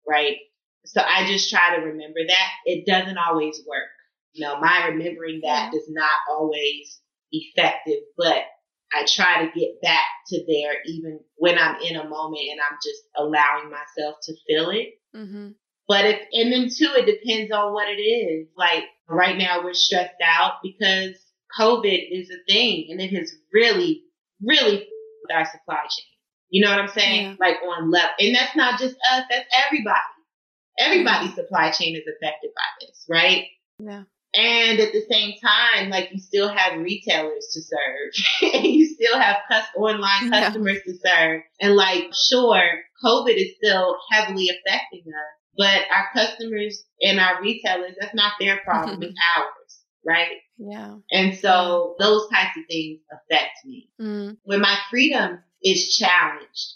[0.06, 0.36] right?
[0.84, 3.88] So I just try to remember that it doesn't always work.
[4.36, 7.00] You know, my remembering that is not always
[7.32, 8.44] effective, but
[8.92, 12.76] I try to get back to there even when I'm in a moment and I'm
[12.84, 14.88] just allowing myself to feel it.
[15.16, 15.48] Mm-hmm.
[15.88, 18.48] But if, and then too, it depends on what it is.
[18.56, 21.16] Like right now we're stressed out because
[21.58, 24.02] COVID is a thing and it has really,
[24.42, 24.86] really
[25.22, 26.04] with our supply chain.
[26.50, 27.24] You know what I'm saying?
[27.24, 27.34] Yeah.
[27.40, 28.10] Like on level.
[28.20, 29.96] And that's not just us, that's everybody.
[30.78, 33.46] Everybody's supply chain is affected by this, right?
[33.78, 34.02] Yeah.
[34.36, 39.18] And at the same time, like you still have retailers to serve and you still
[39.18, 40.92] have cus- online customers yeah.
[40.92, 41.42] to serve.
[41.60, 42.62] And like, sure,
[43.02, 48.58] COVID is still heavily affecting us, but our customers and our retailers, that's not their
[48.58, 49.02] problem.
[49.02, 50.36] it's ours, right?
[50.58, 50.96] Yeah.
[51.10, 53.88] And so those types of things affect me.
[53.98, 54.36] Mm.
[54.44, 56.74] When my freedom is challenged,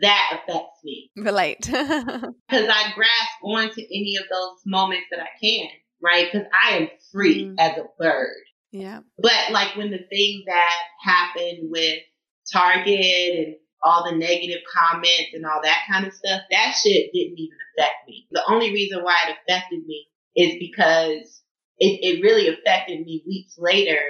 [0.00, 1.10] that affects me.
[1.16, 1.68] Relate.
[2.50, 5.68] Because I grasp onto any of those moments that I can
[6.02, 6.28] right?
[6.30, 7.54] Because I am free mm.
[7.58, 8.36] as a bird.
[8.72, 9.00] Yeah.
[9.18, 11.98] But like when the thing that happened with
[12.52, 17.38] Target and all the negative comments and all that kind of stuff, that shit didn't
[17.38, 18.26] even affect me.
[18.30, 21.42] The only reason why it affected me is because
[21.78, 24.00] it, it really affected me weeks later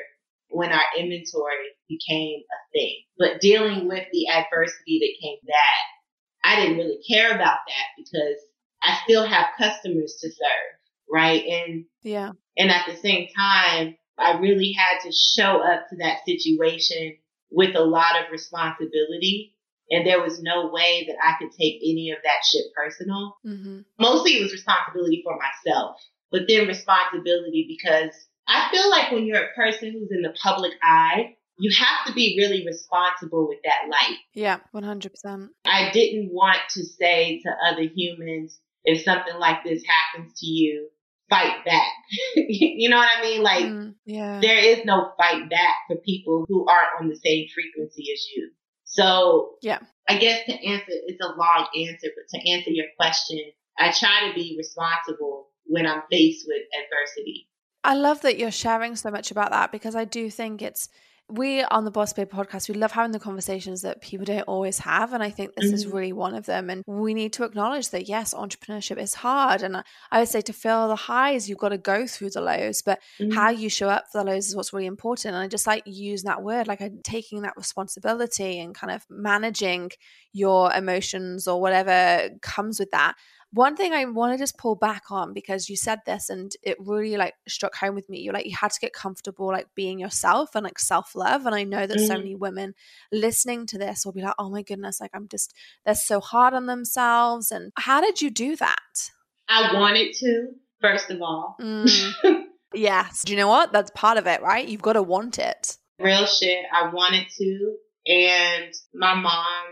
[0.48, 2.96] when our inventory became a thing.
[3.18, 8.36] But dealing with the adversity that came that, I didn't really care about that because
[8.82, 10.79] I still have customers to serve
[11.12, 11.44] right?
[11.44, 12.32] And yeah.
[12.56, 17.16] And at the same time, I really had to show up to that situation
[17.50, 19.54] with a lot of responsibility.
[19.90, 23.36] And there was no way that I could take any of that shit personal.
[23.44, 23.80] Mm-hmm.
[23.98, 25.96] Mostly it was responsibility for myself,
[26.30, 28.14] but then responsibility because
[28.46, 32.12] I feel like when you're a person who's in the public eye, you have to
[32.14, 34.16] be really responsible with that light.
[34.32, 35.48] Yeah, 100%.
[35.64, 40.88] I didn't want to say to other humans, if something like this happens to you,
[41.30, 41.92] fight back.
[42.36, 43.42] you know what I mean?
[43.42, 44.40] Like, mm, yeah.
[44.42, 48.50] there is no fight back for people who aren't on the same frequency as you.
[48.84, 53.40] So, yeah, I guess to answer, it's a long answer, but to answer your question,
[53.78, 57.48] I try to be responsible when I'm faced with adversity.
[57.84, 60.88] I love that you're sharing so much about that because I do think it's
[61.30, 64.78] we on the Boss Babe podcast, we love having the conversations that people don't always
[64.80, 65.12] have.
[65.12, 65.74] And I think this mm-hmm.
[65.74, 66.70] is really one of them.
[66.70, 69.62] And we need to acknowledge that, yes, entrepreneurship is hard.
[69.62, 72.82] And I would say to feel the highs, you've got to go through the lows,
[72.82, 73.32] but mm-hmm.
[73.32, 75.34] how you show up for the lows is what's really important.
[75.34, 79.90] And I just like using that word, like taking that responsibility and kind of managing
[80.32, 83.14] your emotions or whatever comes with that
[83.52, 86.76] one thing I want to just pull back on because you said this and it
[86.78, 88.20] really like struck home with me.
[88.20, 91.46] You're like you had to get comfortable like being yourself and like self love.
[91.46, 92.06] And I know that mm.
[92.06, 92.74] so many women
[93.10, 95.52] listening to this will be like, oh my goodness, like I'm just
[95.84, 97.50] they're so hard on themselves.
[97.50, 99.10] And how did you do that?
[99.48, 101.56] I wanted to, first of all.
[101.60, 102.44] Mm.
[102.74, 103.22] yes.
[103.24, 103.72] Do you know what?
[103.72, 104.66] That's part of it, right?
[104.66, 105.76] You've got to want it.
[105.98, 106.64] Real shit.
[106.72, 107.74] I wanted to.
[108.06, 109.64] And my mom,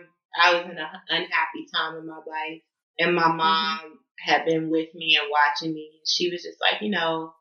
[0.42, 2.62] I was in an unhappy time in my life
[2.98, 3.36] and my mm-hmm.
[3.36, 3.94] mom mm-hmm.
[4.18, 5.90] had been with me and watching me.
[6.06, 7.32] She was just like, you know,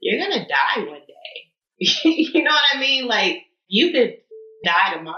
[0.00, 1.46] you're going to die one day.
[1.78, 3.06] you know what I mean?
[3.06, 4.16] Like, you could
[4.64, 5.16] die tomorrow.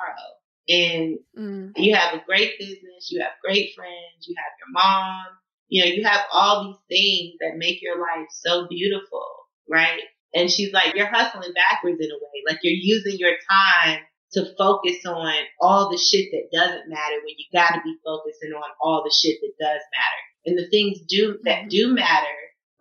[0.69, 1.73] and mm.
[1.77, 5.25] you have a great business, you have great friends, you have your mom,
[5.69, 9.27] you know, you have all these things that make your life so beautiful,
[9.71, 10.03] right?
[10.35, 12.43] And she's like, you're hustling backwards in a way.
[12.47, 14.01] Like you're using your time
[14.33, 18.71] to focus on all the shit that doesn't matter when you gotta be focusing on
[18.81, 20.23] all the shit that does matter.
[20.47, 21.69] And the things do that mm-hmm.
[21.69, 22.27] do matter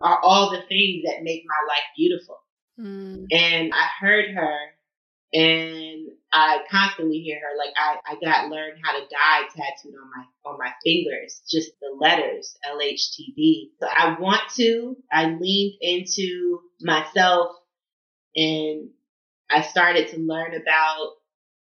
[0.00, 2.38] are all the things that make my life beautiful.
[2.78, 3.26] Mm.
[3.32, 4.58] And I heard her
[5.32, 10.10] and I constantly hear her like I, I got learned how to die tattooed on
[10.16, 13.70] my on my fingers, just the letters LHTD.
[13.80, 14.96] So I want to.
[15.12, 17.56] I leaned into myself
[18.36, 18.90] and
[19.50, 21.12] I started to learn about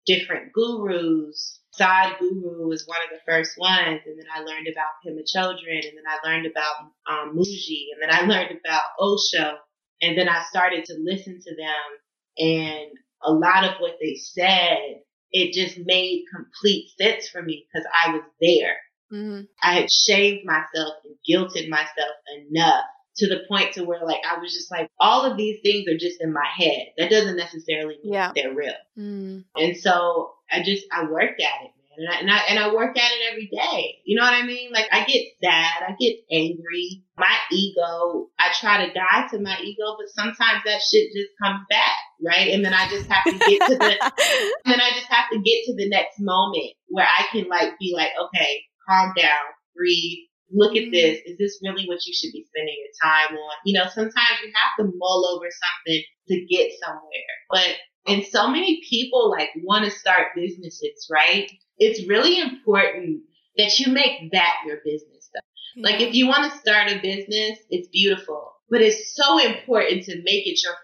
[0.05, 1.59] different gurus.
[1.79, 5.97] Sadhguru was one of the first ones, and then I learned about Pema Chodron, and
[5.97, 6.75] then I learned about
[7.09, 9.57] um, Mooji, and then I learned about Osho,
[10.01, 11.89] and then I started to listen to them,
[12.37, 12.91] and
[13.23, 18.11] a lot of what they said, it just made complete sense for me because I
[18.11, 18.77] was there.
[19.11, 19.45] Mm-hmm.
[19.63, 22.15] I had shaved myself and guilted myself
[22.49, 22.85] enough
[23.17, 25.97] to the point to where like I was just like all of these things are
[25.97, 26.87] just in my head.
[26.97, 28.31] That doesn't necessarily mean yeah.
[28.35, 28.73] they're real.
[28.97, 29.45] Mm.
[29.55, 32.97] And so I just I worked at it, and I, and I and I work
[32.97, 33.99] at it every day.
[34.05, 34.71] You know what I mean?
[34.71, 37.03] Like I get sad, I get angry.
[37.17, 41.61] My ego, I try to die to my ego, but sometimes that shit just comes
[41.69, 42.49] back, right?
[42.49, 44.11] And then I just have to get to the
[44.65, 47.93] then I just have to get to the next moment where I can like be
[47.95, 49.43] like, okay, calm down,
[49.75, 51.19] breathe, look at this.
[51.25, 53.55] Is this really what you should be spending your time on?
[53.65, 57.33] You know, sometimes you have to mull over something to get somewhere.
[57.49, 61.49] But and so many people like want to start businesses, right?
[61.77, 63.21] it's really important
[63.57, 65.81] that you make that your business though.
[65.81, 70.15] Like if you want to start a business, it's beautiful, but it's so important to
[70.17, 70.75] make it your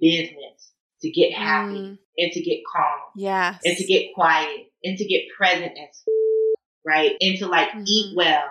[0.00, 1.98] business to get happy mm.
[2.16, 3.00] and to get calm.
[3.16, 3.56] Yeah.
[3.64, 6.02] And to get quiet and to get present as
[6.86, 7.12] right?
[7.20, 7.84] And to like mm-hmm.
[7.86, 8.48] eat well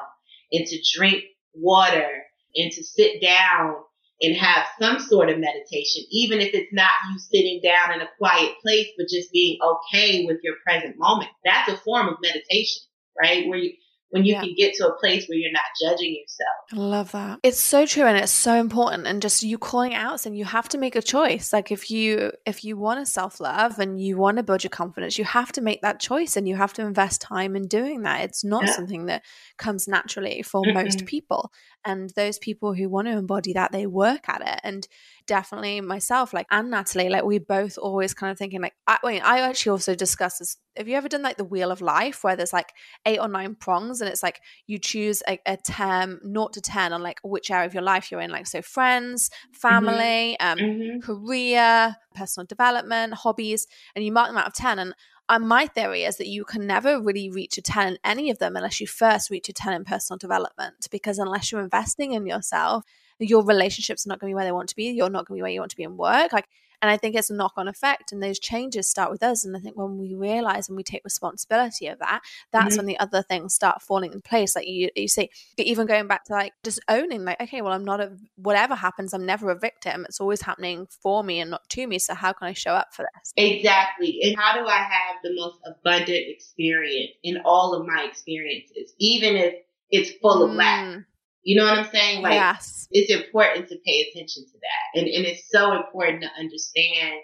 [0.52, 2.10] and to drink water
[2.56, 3.76] and to sit down
[4.22, 8.10] and have some sort of meditation, even if it's not you sitting down in a
[8.18, 11.30] quiet place, but just being okay with your present moment.
[11.46, 12.82] That's a form of meditation,
[13.18, 13.48] right?
[13.48, 13.74] Where you,
[14.10, 14.42] when you yeah.
[14.42, 16.50] can get to a place where you're not judging yourself.
[16.74, 17.40] I love that.
[17.44, 20.70] It's so true and it's so important and just you calling out saying you have
[20.70, 21.54] to make a choice.
[21.54, 25.18] Like if you if you want to self-love and you want to build your confidence,
[25.18, 28.22] you have to make that choice and you have to invest time in doing that.
[28.22, 28.74] It's not yeah.
[28.74, 29.24] something that
[29.58, 31.52] comes naturally for most people.
[31.86, 34.60] And those people who want to embody that, they work at it.
[34.64, 34.88] And
[35.30, 39.12] definitely myself, like and Natalie, like we both always kind of thinking like I, I,
[39.12, 40.58] mean, I actually also discuss this.
[40.76, 42.74] Have you ever done like the wheel of life where there's like
[43.06, 46.94] eight or nine prongs and it's like you choose a, a term naught to ten
[46.94, 49.58] on like which area of your life you're in, like so friends, mm-hmm.
[49.60, 50.48] family, mm-hmm.
[50.50, 51.00] Um, mm-hmm.
[51.00, 54.80] career, personal development, hobbies, and you mark them out of ten.
[54.80, 54.96] And
[55.30, 58.40] and my theory is that you can never really reach a 10 in any of
[58.40, 60.88] them unless you first reach a 10 in personal development.
[60.90, 62.84] Because unless you're investing in yourself,
[63.20, 64.86] your relationships are not going to be where they want to be.
[64.92, 66.34] You're not going to be where you want to be in work.
[66.34, 66.48] Like
[66.82, 68.12] and I think it's a knock on effect.
[68.12, 69.44] And those changes start with us.
[69.44, 72.78] And I think when we realize and we take responsibility of that, that's mm-hmm.
[72.78, 74.56] when the other things start falling in place.
[74.56, 77.86] Like you, you see, even going back to like just owning, like, okay, well, I'm
[77.86, 80.06] not a, whatever happens, I'm never a victim.
[80.08, 82.00] It's always happening for me and not to me.
[82.00, 83.34] So how can I show up for this?
[83.36, 84.20] Exactly.
[84.24, 89.36] And how do I have the most abundant experience in all of my experiences, even
[89.36, 89.56] if
[89.90, 90.56] it's full of mm.
[90.56, 91.04] lack?
[91.50, 92.22] You know what I'm saying?
[92.22, 92.88] Like, yes.
[92.92, 95.00] it's important to pay attention to that.
[95.00, 97.22] And, and it's so important to understand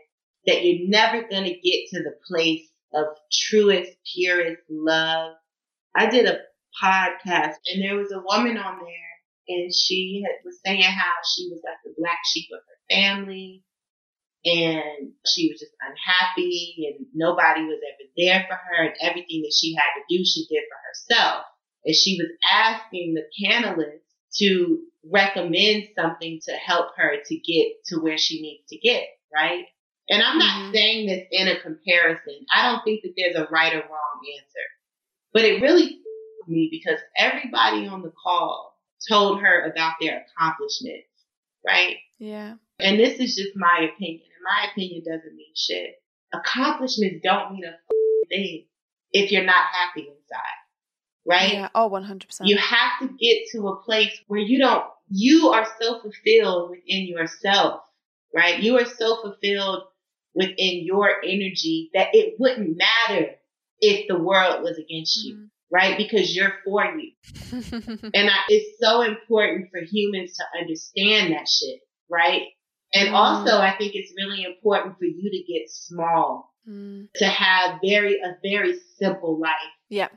[0.48, 5.34] that you're never going to get to the place of truest, purest love.
[5.96, 6.40] I did a
[6.82, 9.14] podcast and there was a woman on there
[9.48, 13.64] and she had, was saying how she was like the black sheep of her family
[14.44, 19.54] and she was just unhappy and nobody was ever there for her and everything that
[19.54, 21.46] she had to do, she did for herself.
[21.86, 24.05] And she was asking the panelists
[24.38, 24.80] to
[25.12, 29.66] recommend something to help her to get to where she needs to get, right?
[30.10, 30.74] And I'm not mm-hmm.
[30.74, 32.46] saying this in a comparison.
[32.54, 34.66] I don't think that there's a right or wrong answer.
[35.34, 36.00] But it really
[36.48, 38.78] me because everybody on the call
[39.10, 41.08] told her about their accomplishments,
[41.66, 41.98] right?
[42.20, 42.56] Yeah.
[42.80, 44.22] And this is just my opinion.
[44.22, 45.96] And my opinion doesn't mean shit.
[46.34, 48.66] Accomplishments don't mean a thing
[49.12, 50.65] if you're not happy inside
[51.26, 51.54] right?
[51.54, 51.70] Yeah.
[51.76, 52.42] Oh, 100%.
[52.44, 57.08] You have to get to a place where you don't, you are so fulfilled within
[57.08, 57.82] yourself,
[58.34, 58.62] right?
[58.62, 59.84] You are so fulfilled
[60.34, 63.32] within your energy that it wouldn't matter
[63.80, 65.42] if the world was against mm-hmm.
[65.42, 65.98] you, right?
[65.98, 67.12] Because you're for you.
[67.52, 72.44] and I, it's so important for humans to understand that shit, right?
[72.94, 73.14] And mm.
[73.14, 77.08] also, I think it's really important for you to get small mm.
[77.16, 79.52] to have very a very simple life.
[79.90, 80.10] Yeah.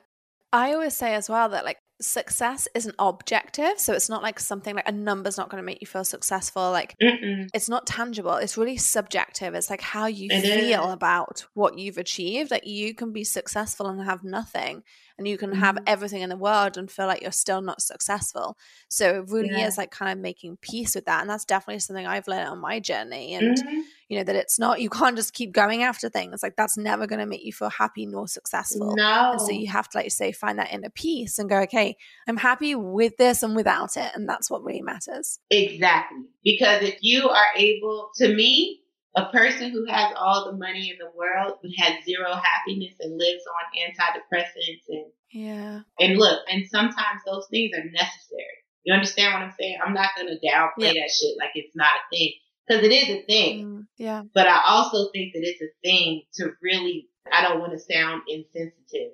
[0.53, 4.76] I always say as well that like success isn't objective so it's not like something
[4.76, 7.49] like a number's not going to make you feel successful like Mm-mm.
[7.53, 10.92] it's not tangible it's really subjective it's like how you it feel is.
[10.92, 14.84] about what you've achieved like you can be successful and have nothing
[15.19, 15.61] and you can mm-hmm.
[15.61, 18.57] have everything in the world and feel like you're still not successful.
[18.89, 19.66] So it really yeah.
[19.66, 21.21] is like kind of making peace with that.
[21.21, 23.35] And that's definitely something I've learned on my journey.
[23.35, 23.81] And, mm-hmm.
[24.09, 26.43] you know, that it's not, you can't just keep going after things.
[26.43, 28.95] Like that's never going to make you feel happy nor successful.
[28.95, 29.33] No.
[29.33, 31.97] And so you have to, like you say, find that inner peace and go, okay,
[32.29, 34.12] I'm happy with this and without it.
[34.14, 35.41] And that's what really matters.
[35.51, 36.19] Exactly.
[36.45, 38.83] Because if you are able, to me,
[39.16, 43.18] a person who has all the money in the world but has zero happiness and
[43.18, 45.80] lives on antidepressants and yeah.
[45.98, 48.59] and look and sometimes those things are necessary.
[48.84, 49.78] You understand what i'm saying?
[49.84, 51.02] I'm not going to downplay yeah.
[51.02, 52.32] that shit like it's not a thing
[52.66, 53.66] because it is a thing.
[53.66, 54.22] Mm, yeah.
[54.34, 58.22] But i also think that it's a thing to really i don't want to sound
[58.28, 59.12] insensitive.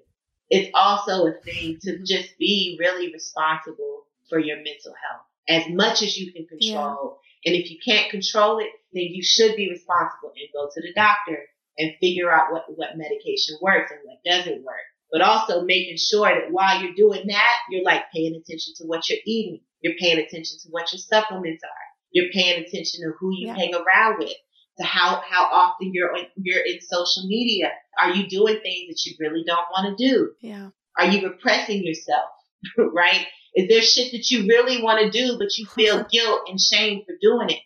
[0.50, 2.04] It's also a thing to mm-hmm.
[2.04, 7.54] just be really responsible for your mental health as much as you can control and
[7.54, 11.38] if you can't control it, then you should be responsible and go to the doctor
[11.78, 14.86] and figure out what, what medication works and what doesn't work.
[15.12, 19.08] But also making sure that while you're doing that, you're like paying attention to what
[19.08, 19.60] you're eating.
[19.80, 21.84] You're paying attention to what your supplements are.
[22.10, 23.56] You're paying attention to who you yeah.
[23.56, 24.32] hang around with,
[24.78, 27.70] to how, how often you're, you're in social media.
[28.00, 30.32] Are you doing things that you really don't want to do?
[30.40, 30.70] Yeah.
[30.98, 32.30] Are you repressing yourself?
[32.78, 33.26] Right?
[33.54, 37.02] Is there shit that you really want to do, but you feel guilt and shame
[37.06, 37.60] for doing it?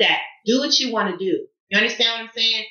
[0.00, 0.20] That.
[0.46, 1.46] Do what you want to do.
[1.68, 2.64] You understand what I'm saying?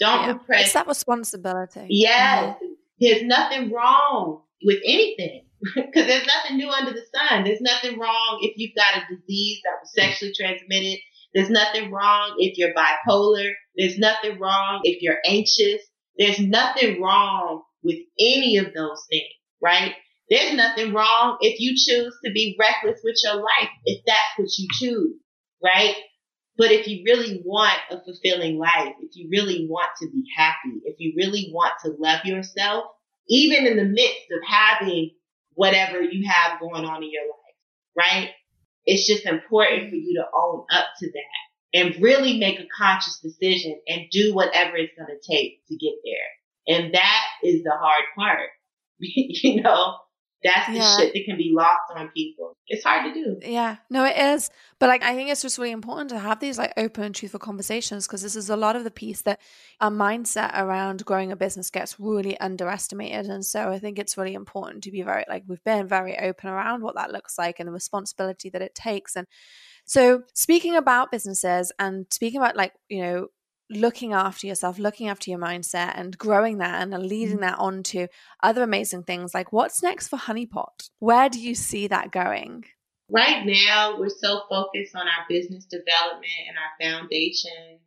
[0.00, 0.32] Don't yeah.
[0.32, 0.64] repress.
[0.64, 1.86] It's that responsibility.
[1.88, 2.56] Yes.
[2.56, 2.72] Mm-hmm.
[3.00, 5.44] There's nothing wrong with anything
[5.74, 7.44] because there's nothing new under the sun.
[7.44, 10.98] There's nothing wrong if you've got a disease that was sexually transmitted.
[11.34, 13.52] There's nothing wrong if you're bipolar.
[13.76, 15.82] There's nothing wrong if you're anxious.
[16.18, 19.94] There's nothing wrong with any of those things, right?
[20.32, 24.48] There's nothing wrong if you choose to be reckless with your life, if that's what
[24.56, 25.20] you choose,
[25.62, 25.94] right?
[26.56, 30.80] But if you really want a fulfilling life, if you really want to be happy,
[30.84, 32.84] if you really want to love yourself,
[33.28, 35.10] even in the midst of having
[35.52, 38.30] whatever you have going on in your life, right?
[38.86, 43.20] It's just important for you to own up to that and really make a conscious
[43.20, 46.74] decision and do whatever it's going to take to get there.
[46.74, 48.48] And that is the hard part.
[48.98, 49.96] you know,
[50.44, 50.96] that's the yeah.
[50.96, 52.56] shit that can be lost on people.
[52.66, 53.38] It's hard to do.
[53.42, 54.50] Yeah, no, it is.
[54.78, 57.38] But like, I think it's just really important to have these like open and truthful
[57.38, 59.40] conversations because this is a lot of the piece that
[59.80, 63.26] our mindset around growing a business gets really underestimated.
[63.26, 66.48] And so I think it's really important to be very like we've been very open
[66.48, 69.14] around what that looks like and the responsibility that it takes.
[69.14, 69.26] And
[69.84, 73.28] so speaking about businesses and speaking about like you know
[73.72, 77.44] looking after yourself, looking after your mindset and growing that and leading mm-hmm.
[77.44, 78.08] that on to
[78.42, 79.34] other amazing things.
[79.34, 80.88] Like, what's next for Honey Pot?
[80.98, 82.64] Where do you see that going?
[83.10, 87.80] Right now, we're so focused on our business development and our foundation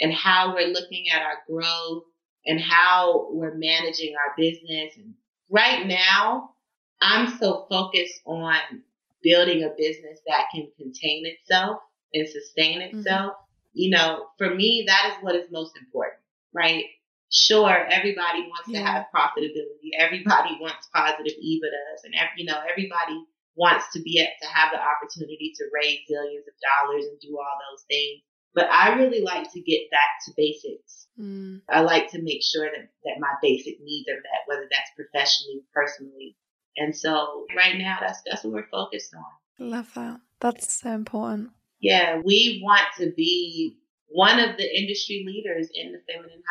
[0.00, 2.04] and how we're looking at our growth
[2.46, 4.94] and how we're managing our business.
[4.96, 5.14] And
[5.48, 6.50] right now,
[7.00, 8.56] I'm so focused on
[9.22, 11.78] building a business that can contain itself
[12.12, 12.98] and sustain mm-hmm.
[12.98, 13.32] itself.
[13.32, 13.43] Mm-hmm
[13.74, 16.22] you know, for me, that is what is most important,
[16.54, 16.84] right?
[17.30, 18.78] Sure, everybody wants yeah.
[18.78, 19.90] to have profitability.
[19.98, 23.24] Everybody wants positive EBITDAs and, every, you know, everybody
[23.56, 27.56] wants to be to have the opportunity to raise zillions of dollars and do all
[27.70, 28.22] those things.
[28.54, 31.08] But I really like to get back to basics.
[31.20, 31.62] Mm.
[31.68, 35.62] I like to make sure that, that my basic needs are met, whether that's professionally,
[35.72, 36.36] personally.
[36.76, 39.70] And so right now, that's, that's what we're focused on.
[39.70, 40.20] Love that.
[40.40, 41.50] That's so important.
[41.84, 43.76] Yeah, we want to be
[44.08, 46.42] one of the industry leaders in the feminine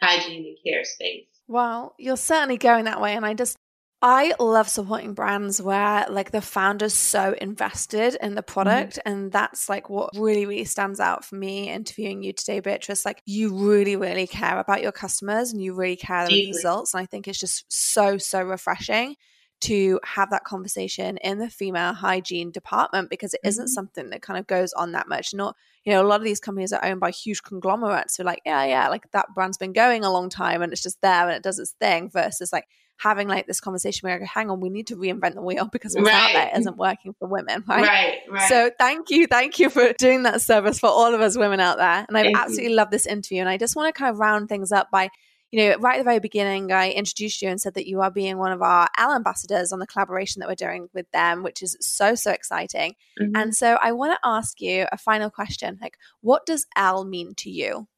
[0.00, 1.26] hygiene and care space.
[1.48, 3.14] Well, you're certainly going that way.
[3.14, 3.56] And I just,
[4.00, 8.92] I love supporting brands where like the founder's so invested in the product.
[8.98, 9.12] Mm-hmm.
[9.12, 13.04] And that's like what really, really stands out for me interviewing you today, Beatrice.
[13.04, 16.94] Like you really, really care about your customers and you really care about the results.
[16.94, 19.16] And I think it's just so, so refreshing
[19.60, 23.72] to have that conversation in the female hygiene department because it isn't mm-hmm.
[23.72, 25.34] something that kind of goes on that much.
[25.34, 25.54] Not,
[25.84, 28.42] you know, a lot of these companies are owned by huge conglomerates who are like,
[28.46, 31.36] yeah, yeah, like that brand's been going a long time and it's just there and
[31.36, 34.60] it does its thing versus like having like this conversation where I go, hang on,
[34.60, 36.22] we need to reinvent the wheel because what's right.
[36.22, 37.80] out there isn't working for women, right?
[37.90, 38.48] Right, right.
[38.48, 41.78] So thank you, thank you for doing that service for all of us women out
[41.78, 42.04] there.
[42.08, 43.40] And I've absolutely love this interview.
[43.40, 45.10] And I just want to kind of round things up by
[45.50, 48.10] you know, right at the very beginning, I introduced you and said that you are
[48.10, 51.62] being one of our Elle ambassadors on the collaboration that we're doing with them, which
[51.62, 52.94] is so, so exciting.
[53.20, 53.34] Mm-hmm.
[53.34, 57.34] And so I want to ask you a final question like, what does Elle mean
[57.38, 57.88] to you?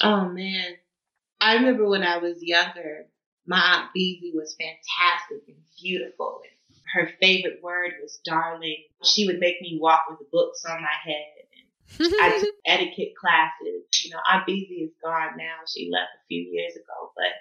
[0.00, 0.74] Oh, man.
[1.40, 3.06] I remember when I was younger,
[3.46, 6.40] my Aunt Beezy was fantastic and beautiful.
[6.44, 8.84] And her favorite word was darling.
[9.02, 11.46] She would make me walk with books on my head.
[11.98, 13.82] I took etiquette classes.
[14.04, 15.56] You know, Aunt Beezy is gone now.
[15.68, 17.32] She left a few years ago, but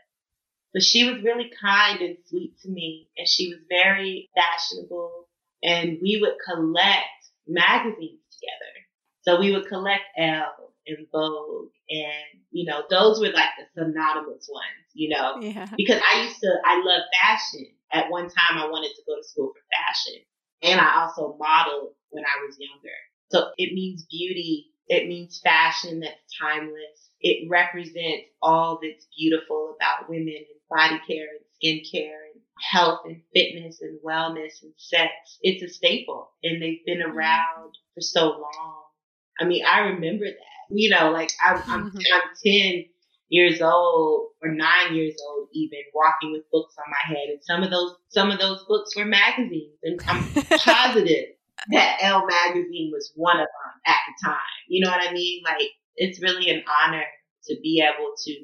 [0.73, 5.27] but she was really kind and sweet to me, and she was very fashionable.
[5.61, 8.73] And we would collect magazines together.
[9.23, 14.49] So we would collect Elle and Vogue, and you know, those were like the synonymous
[14.51, 14.85] ones.
[14.93, 15.67] You know, Yeah.
[15.75, 17.67] because I used to, I love fashion.
[17.91, 20.21] At one time, I wanted to go to school for fashion,
[20.61, 22.95] and I also modeled when I was younger.
[23.31, 24.67] So it means beauty.
[24.87, 27.09] It means fashion that's timeless.
[27.21, 31.45] It represents all that's beautiful about women and body care and
[31.83, 35.11] skincare and health and fitness and wellness and sex.
[35.41, 38.83] It's a staple and they've been around for so long.
[39.39, 42.01] I mean, I remember that, you know, like I'm, I'm, Mhm.
[42.13, 42.85] I'm 10
[43.29, 47.29] years old or nine years old, even walking with books on my head.
[47.29, 50.23] And some of those, some of those books were magazines and I'm
[50.57, 51.25] positive
[51.71, 54.37] that Elle magazine was one of them at the time.
[54.67, 55.41] You know what I mean?
[55.45, 57.03] Like it's really an honor
[57.45, 58.35] to be able to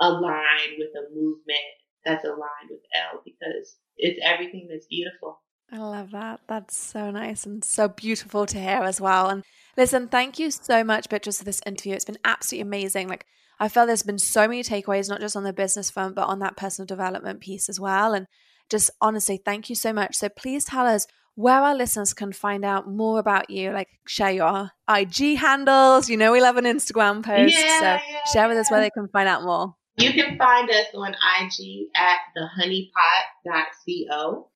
[0.00, 1.68] align with a movement
[2.04, 5.42] that's aligned with Elle because it's everything that's beautiful.
[5.70, 6.40] I love that.
[6.48, 9.28] That's so nice and so beautiful to hear as well.
[9.28, 9.44] And
[9.76, 11.94] listen, thank you so much, Beatrice, for this interview.
[11.94, 13.08] It's been absolutely amazing.
[13.08, 13.26] Like,
[13.60, 16.38] I feel there's been so many takeaways, not just on the business front, but on
[16.38, 18.14] that personal development piece as well.
[18.14, 18.26] And
[18.70, 20.16] just honestly, thank you so much.
[20.16, 21.06] So please tell us
[21.38, 23.70] where our listeners can find out more about you.
[23.70, 26.10] Like, share your IG handles.
[26.10, 27.54] You know, we love an Instagram post.
[27.54, 28.00] Yeah, so yeah,
[28.32, 29.76] share with us where they can find out more.
[29.98, 34.50] You can find us on IG at thehoneypot.co.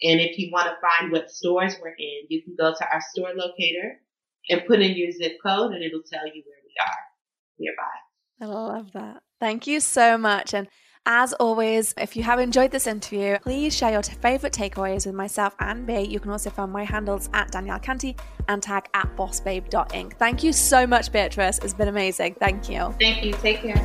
[0.00, 3.00] And if you want to find what stores we're in, you can go to our
[3.10, 4.00] store locator
[4.48, 7.02] and put in your zip code and it'll tell you where we are
[7.58, 7.82] nearby.
[8.40, 9.24] I love that.
[9.40, 10.54] Thank you so much.
[10.54, 10.68] And
[11.08, 15.56] as always, if you have enjoyed this interview, please share your favorite takeaways with myself
[15.58, 16.02] and B.
[16.02, 18.14] You can also find my handles at Danielle Canty
[18.46, 20.12] and tag at bossbabe.inc.
[20.18, 21.60] Thank you so much, Beatrice.
[21.60, 22.34] It's been amazing.
[22.34, 22.94] Thank you.
[23.00, 23.32] Thank you.
[23.32, 23.76] Take care.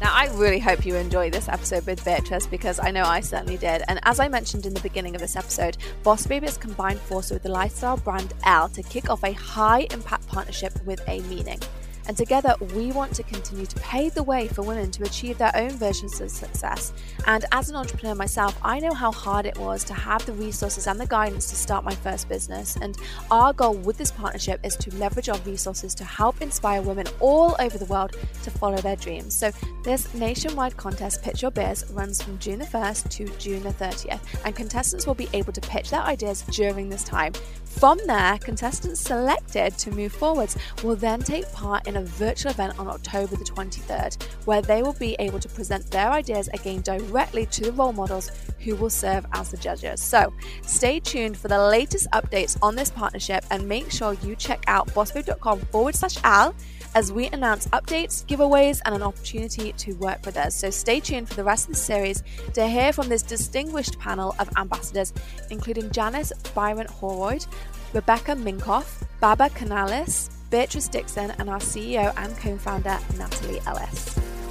[0.00, 3.56] Now, I really hope you enjoyed this episode with Beatrice because I know I certainly
[3.56, 3.84] did.
[3.86, 7.30] And as I mentioned in the beginning of this episode, Boss Babe has combined forces
[7.30, 11.60] with the lifestyle brand Elle to kick off a high impact partnership with a meaning.
[12.06, 15.52] And together, we want to continue to pave the way for women to achieve their
[15.54, 16.92] own versions of success.
[17.26, 20.86] And as an entrepreneur myself, I know how hard it was to have the resources
[20.86, 22.76] and the guidance to start my first business.
[22.76, 22.96] And
[23.30, 27.56] our goal with this partnership is to leverage our resources to help inspire women all
[27.58, 29.34] over the world to follow their dreams.
[29.34, 29.50] So,
[29.82, 34.20] this nationwide contest, Pitch Your Biz, runs from June the 1st to June the 30th,
[34.44, 37.32] and contestants will be able to pitch their ideas during this time.
[37.64, 42.78] From there, contestants selected to move forwards will then take part in a virtual event
[42.78, 47.46] on October the 23rd, where they will be able to present their ideas again directly
[47.46, 48.30] to the role models
[48.60, 50.00] who will serve as the judges.
[50.00, 50.32] So,
[50.62, 54.88] stay tuned for the latest updates on this partnership and make sure you check out
[54.88, 56.54] bossbabe.com forward slash Elle
[56.94, 60.54] as we announce updates, giveaways, and an opportunity to work with us.
[60.54, 62.22] So stay tuned for the rest of the series
[62.54, 65.12] to hear from this distinguished panel of ambassadors,
[65.50, 67.46] including Janice Bryant Howroyd,
[67.92, 74.43] Rebecca Minkoff, Baba Canales, Beatrice Dixon, and our CEO and co founder, Natalie Ellis.